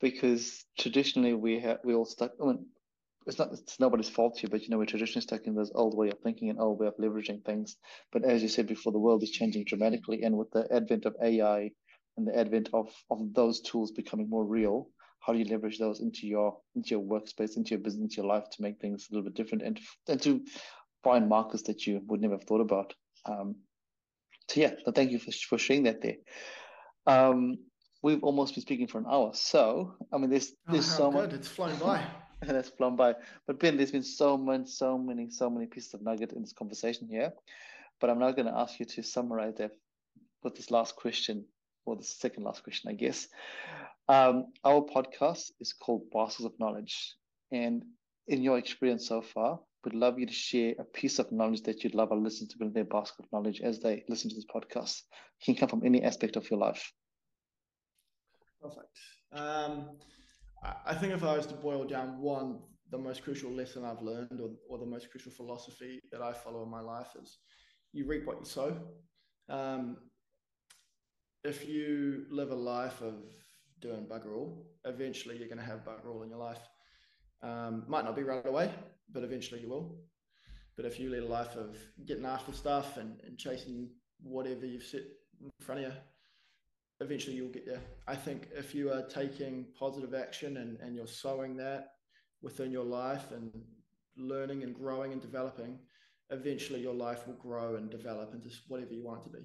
[0.00, 2.32] because traditionally we have we all stuck.
[2.42, 2.66] I mean,
[3.26, 5.96] it's not it's nobody's fault here, but you know we're traditionally stuck in this old
[5.96, 7.76] way of thinking and old way of leveraging things.
[8.12, 11.16] But as you said before, the world is changing dramatically, and with the advent of
[11.22, 11.70] AI
[12.16, 14.88] and the advent of of those tools becoming more real
[15.20, 18.26] how do you leverage those into your into your workspace into your business into your
[18.26, 20.44] life to make things a little bit different and and to
[21.04, 22.94] find markers that you would never have thought about
[23.26, 23.56] um,
[24.48, 26.16] so yeah so thank you for, for sharing that there
[27.06, 27.58] um,
[28.02, 31.30] we've almost been speaking for an hour so i mean there's oh, there's so good.
[31.30, 32.04] much it's flown by
[32.42, 33.14] that's flown by
[33.46, 36.52] but ben there's been so many so many so many pieces of nugget in this
[36.52, 37.32] conversation here
[38.00, 39.72] but i'm now going to ask you to summarize that
[40.42, 41.44] with this last question
[41.88, 43.28] or the second last question, I guess.
[44.08, 47.14] Um, our podcast is called Baskets of Knowledge.
[47.50, 47.84] And
[48.26, 51.82] in your experience so far, we'd love you to share a piece of knowledge that
[51.82, 54.46] you'd love our listeners to bring their basket of knowledge as they listen to this
[54.54, 55.02] podcast.
[55.40, 56.92] It can come from any aspect of your life.
[58.60, 58.98] Perfect.
[59.32, 59.98] Um,
[60.84, 62.58] I think if I was to boil down one,
[62.90, 66.62] the most crucial lesson I've learned, or, or the most crucial philosophy that I follow
[66.62, 67.38] in my life, is
[67.92, 68.76] you reap what you sow.
[69.48, 69.98] Um,
[71.44, 73.14] if you live a life of
[73.80, 76.60] doing bugger all, eventually you're going to have bugger all in your life.
[77.42, 78.72] Um, might not be right away,
[79.12, 79.98] but eventually you will.
[80.76, 83.90] But if you lead a life of getting after stuff and, and chasing
[84.22, 85.02] whatever you've set
[85.40, 85.92] in front of you,
[87.00, 87.80] eventually you'll get there.
[88.06, 91.92] I think if you are taking positive action and, and you're sowing that
[92.42, 93.50] within your life and
[94.16, 95.78] learning and growing and developing,
[96.30, 99.44] eventually your life will grow and develop into whatever you want it to be.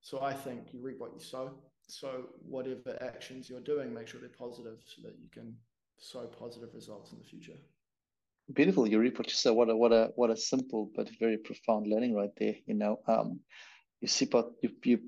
[0.00, 1.52] So I think you reap what you sow.
[1.86, 5.56] So whatever actions you're doing, make sure they're positive so that you can
[5.98, 7.56] sow positive results in the future.
[8.52, 8.86] Beautiful.
[8.86, 12.54] You reap what a what a what a simple but very profound learning right there.
[12.66, 13.40] You know, um,
[14.00, 14.98] you see what you you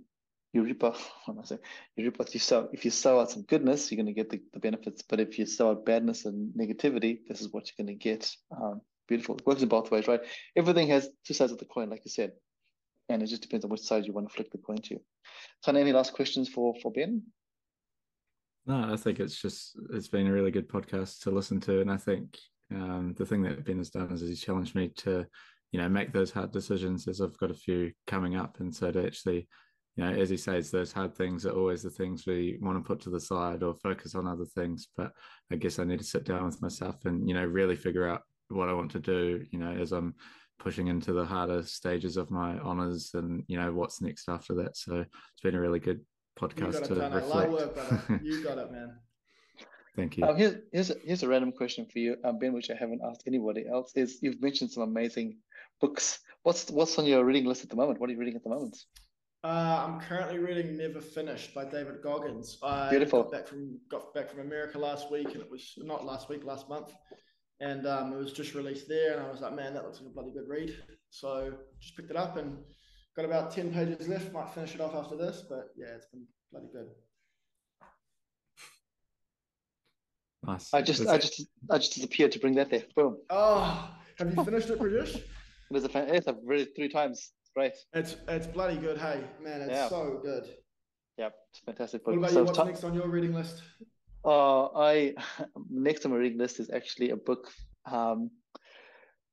[0.54, 1.58] you reap out when I say
[1.96, 2.70] you reap you sow.
[2.72, 5.02] If you sow out some goodness, you're going to get the, the benefits.
[5.02, 8.30] But if you sow out badness and negativity, this is what you're going to get.
[8.50, 9.36] Um, beautiful.
[9.36, 10.20] It works in both ways, right?
[10.56, 12.32] Everything has two sides of the coin, like you said,
[13.10, 14.98] and it just depends on which side you want to flick the coin to.
[15.62, 17.22] So, any last questions for for Ben?
[18.64, 21.92] No, I think it's just it's been a really good podcast to listen to, and
[21.92, 22.38] I think
[22.74, 25.26] um, the thing that Ben has done is he's challenged me to,
[25.72, 28.90] you know, make those hard decisions as I've got a few coming up, and so
[28.90, 29.48] to actually,
[29.96, 32.86] you know, as he says, those hard things are always the things we want to
[32.86, 34.88] put to the side or focus on other things.
[34.96, 35.12] But
[35.50, 38.22] I guess I need to sit down with myself and you know really figure out
[38.48, 39.44] what I want to do.
[39.50, 40.14] You know, as I'm
[40.58, 44.76] pushing into the harder stages of my honors and you know what's next after that.
[44.76, 46.00] So it's been a really good
[46.38, 47.52] podcast to reflect.
[47.52, 48.98] Work, you got it, man.
[49.96, 50.24] Thank you.
[50.24, 53.00] Um, here's here's a, here's a random question for you, um, Ben, which I haven't
[53.02, 53.92] asked anybody else.
[53.96, 55.38] Is you've mentioned some amazing
[55.80, 56.20] books.
[56.42, 57.98] What's what's on your reading list at the moment?
[57.98, 58.76] What are you reading at the moment?
[59.42, 62.58] Uh, I'm currently reading Never Finished by David Goggins.
[62.62, 63.22] I Beautiful.
[63.22, 66.44] Got back from got back from America last week, and it was not last week,
[66.44, 66.92] last month,
[67.60, 69.16] and um, it was just released there.
[69.16, 70.76] And I was like, man, that looks like a bloody good read.
[71.08, 72.58] So just picked it up and
[73.16, 74.30] got about ten pages left.
[74.32, 76.88] Might finish it off after this, but yeah, it's been bloody good.
[80.46, 80.72] Nice.
[80.72, 82.84] I just, I just, I just disappeared to bring that there.
[82.94, 83.18] Boom.
[83.30, 85.20] Oh, have you finished it, Brijesh?
[85.70, 86.08] There's a fan.
[86.12, 87.32] Yes, I've read it three times.
[87.54, 87.72] Great.
[87.94, 88.98] It's it's bloody good.
[88.98, 89.88] Hey, man, it's yeah.
[89.88, 90.44] so good.
[91.18, 92.12] Yep, it's fantastic book.
[92.12, 92.44] What about so you?
[92.44, 93.62] What's next on your reading list?
[94.24, 95.14] Uh, I
[95.70, 97.50] next on my reading list is actually a book.
[97.90, 98.30] Um,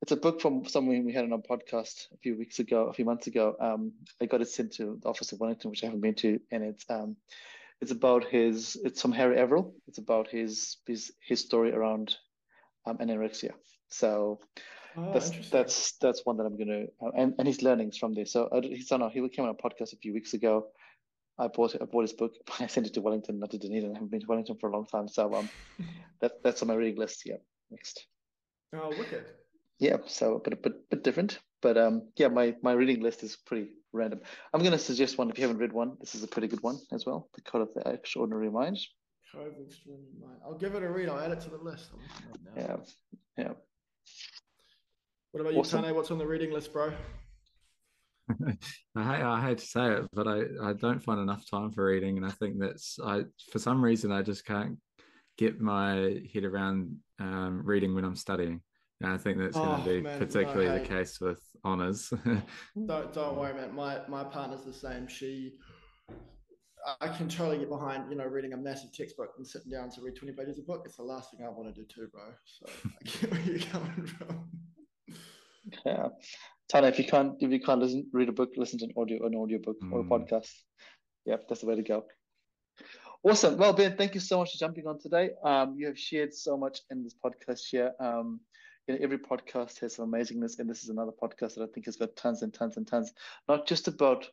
[0.01, 2.93] it's a book from someone we had on our podcast a few weeks ago, a
[2.93, 3.55] few months ago.
[3.59, 6.39] Um, I got it sent to the office of Wellington, which I haven't been to,
[6.51, 7.15] and it's um,
[7.83, 8.77] it's about his.
[8.85, 9.73] It's from Harry Averill.
[9.87, 12.15] It's about his his his story around
[12.85, 13.51] um, anorexia.
[13.89, 14.39] So
[14.95, 18.31] oh, that's that's that's one that I'm gonna uh, and and his learnings from this.
[18.31, 19.01] So uh, he's on.
[19.11, 20.67] He came on a podcast a few weeks ago.
[21.37, 22.31] I bought I bought his book.
[22.61, 23.91] I sent it to Wellington, not to Dunedin.
[23.91, 25.49] I haven't been to Wellington for a long time, so um,
[26.21, 27.23] that that's on my reading list.
[27.25, 28.05] Yeah, next.
[28.73, 29.25] Oh, wicked.
[29.79, 33.23] Yeah, so a bit a bit, bit different, but um, yeah, my my reading list
[33.23, 34.19] is pretty random.
[34.53, 35.95] I'm going to suggest one if you haven't read one.
[35.99, 37.29] This is a pretty good one as well.
[37.35, 38.77] The Code of the Extraordinary Mind.
[39.31, 40.39] Code of the Extraordinary Mind.
[40.43, 41.09] I'll give it a read.
[41.09, 41.91] I'll add it to the list.
[42.57, 42.77] Yeah,
[43.37, 43.51] yeah.
[45.31, 45.83] What about you, awesome.
[45.83, 45.95] Tane?
[45.95, 46.93] What's on the reading list, bro?
[48.95, 52.17] I, I hate to say it, but I, I don't find enough time for reading,
[52.17, 54.77] and I think that's I for some reason I just can't
[55.37, 58.61] get my head around um, reading when I'm studying.
[59.03, 62.13] And I think that's going to be man, particularly no, the case with honors.
[62.87, 63.75] don't don't worry, man.
[63.75, 65.09] My my partner's the same.
[65.09, 65.55] She,
[67.01, 70.01] I can totally get behind you know reading a massive textbook and sitting down to
[70.01, 70.83] read twenty pages of book.
[70.85, 72.23] It's the last thing I want to do too, bro.
[72.45, 74.49] So I get where you're coming from.
[75.85, 76.07] Yeah,
[76.69, 79.25] Tane, if you can't if you can't listen read a book, listen to an audio
[79.25, 79.91] an audio book mm.
[79.91, 80.13] or a hmm.
[80.13, 80.49] podcast.
[81.25, 82.05] Yep, that's the way to go.
[83.25, 83.57] Awesome.
[83.57, 85.31] Well, Ben, thank you so much for jumping on today.
[85.43, 87.91] Um, you have shared so much in this podcast here.
[87.99, 88.39] Um,
[88.87, 91.85] you know, every podcast has some amazingness, and this is another podcast that I think
[91.85, 93.13] has got tons and tons and tons,
[93.47, 94.27] not just about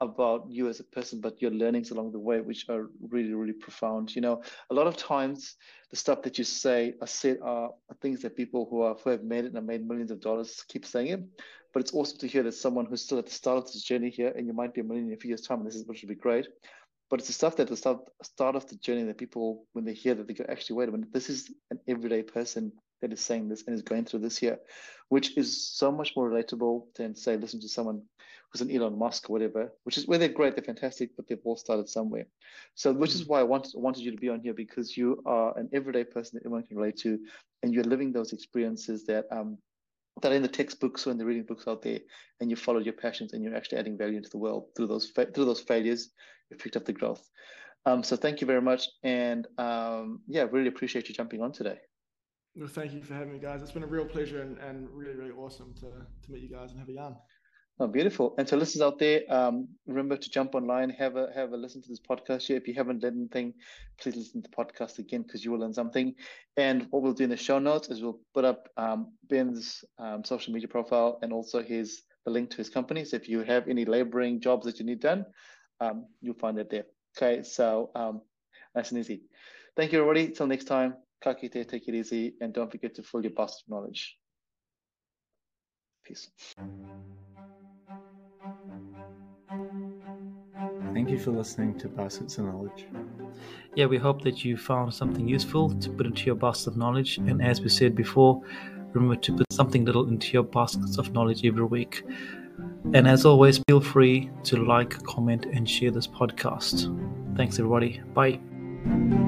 [0.00, 3.52] about you as a person, but your learnings along the way, which are really, really
[3.52, 4.14] profound.
[4.14, 5.56] You know, a lot of times
[5.90, 7.70] the stuff that you say are said are,
[8.02, 10.84] things that people who are who have made it and made millions of dollars keep
[10.84, 11.20] saying it.
[11.72, 14.10] But it's awesome to hear that someone who's still at the start of this journey
[14.10, 16.02] here, and you might be a million in a few years' time, this is which
[16.02, 16.46] would be great.
[17.10, 19.94] But it's the stuff that the start start of the journey that people, when they
[19.94, 22.72] hear that, they go, actually, wait a minute, this is an everyday person
[23.04, 24.58] that is saying this and is going through this here,
[25.10, 28.02] which is so much more relatable than say listen to someone
[28.50, 31.44] who's an Elon Musk or whatever, which is where they're great, they're fantastic, but they've
[31.44, 32.24] all started somewhere.
[32.74, 35.56] So which is why I wanted wanted you to be on here because you are
[35.58, 37.18] an everyday person that everyone can relate to,
[37.62, 39.58] and you're living those experiences that um
[40.22, 41.98] that are in the textbooks or in the reading books out there,
[42.40, 45.10] and you follow your passions and you're actually adding value into the world through those
[45.10, 46.10] fa- through those failures.
[46.48, 47.28] You've picked up the growth.
[47.84, 51.80] Um, so thank you very much, and um, yeah, really appreciate you jumping on today.
[52.56, 53.62] Well, thank you for having me, guys.
[53.62, 56.70] It's been a real pleasure and, and really, really awesome to, to meet you guys
[56.70, 57.16] and have a yarn.
[57.80, 58.36] Oh, beautiful.
[58.38, 61.82] And to listeners out there, um, remember to jump online, have a have a listen
[61.82, 62.56] to this podcast here.
[62.56, 63.54] If you haven't done anything,
[63.98, 66.14] please listen to the podcast again because you will learn something.
[66.56, 70.22] And what we'll do in the show notes is we'll put up um, Ben's um,
[70.22, 73.04] social media profile and also his the link to his company.
[73.04, 75.26] So if you have any laboring jobs that you need done,
[75.80, 76.84] um, you'll find it there.
[77.18, 78.22] Okay, so um,
[78.76, 79.22] nice and easy.
[79.76, 80.28] Thank you, everybody.
[80.28, 80.94] Till next time,
[81.24, 84.18] kakite, take it easy, and don't forget to fill your bus of knowledge.
[86.04, 86.30] Peace.
[90.92, 92.86] Thank you for listening to Baskets of Knowledge.
[93.74, 97.18] Yeah, we hope that you found something useful to put into your basket of knowledge.
[97.18, 98.40] And as we said before,
[98.92, 102.04] remember to put something little into your baskets of knowledge every week.
[102.92, 106.86] And as always, feel free to like, comment, and share this podcast.
[107.36, 108.00] Thanks, everybody.
[108.12, 109.23] Bye.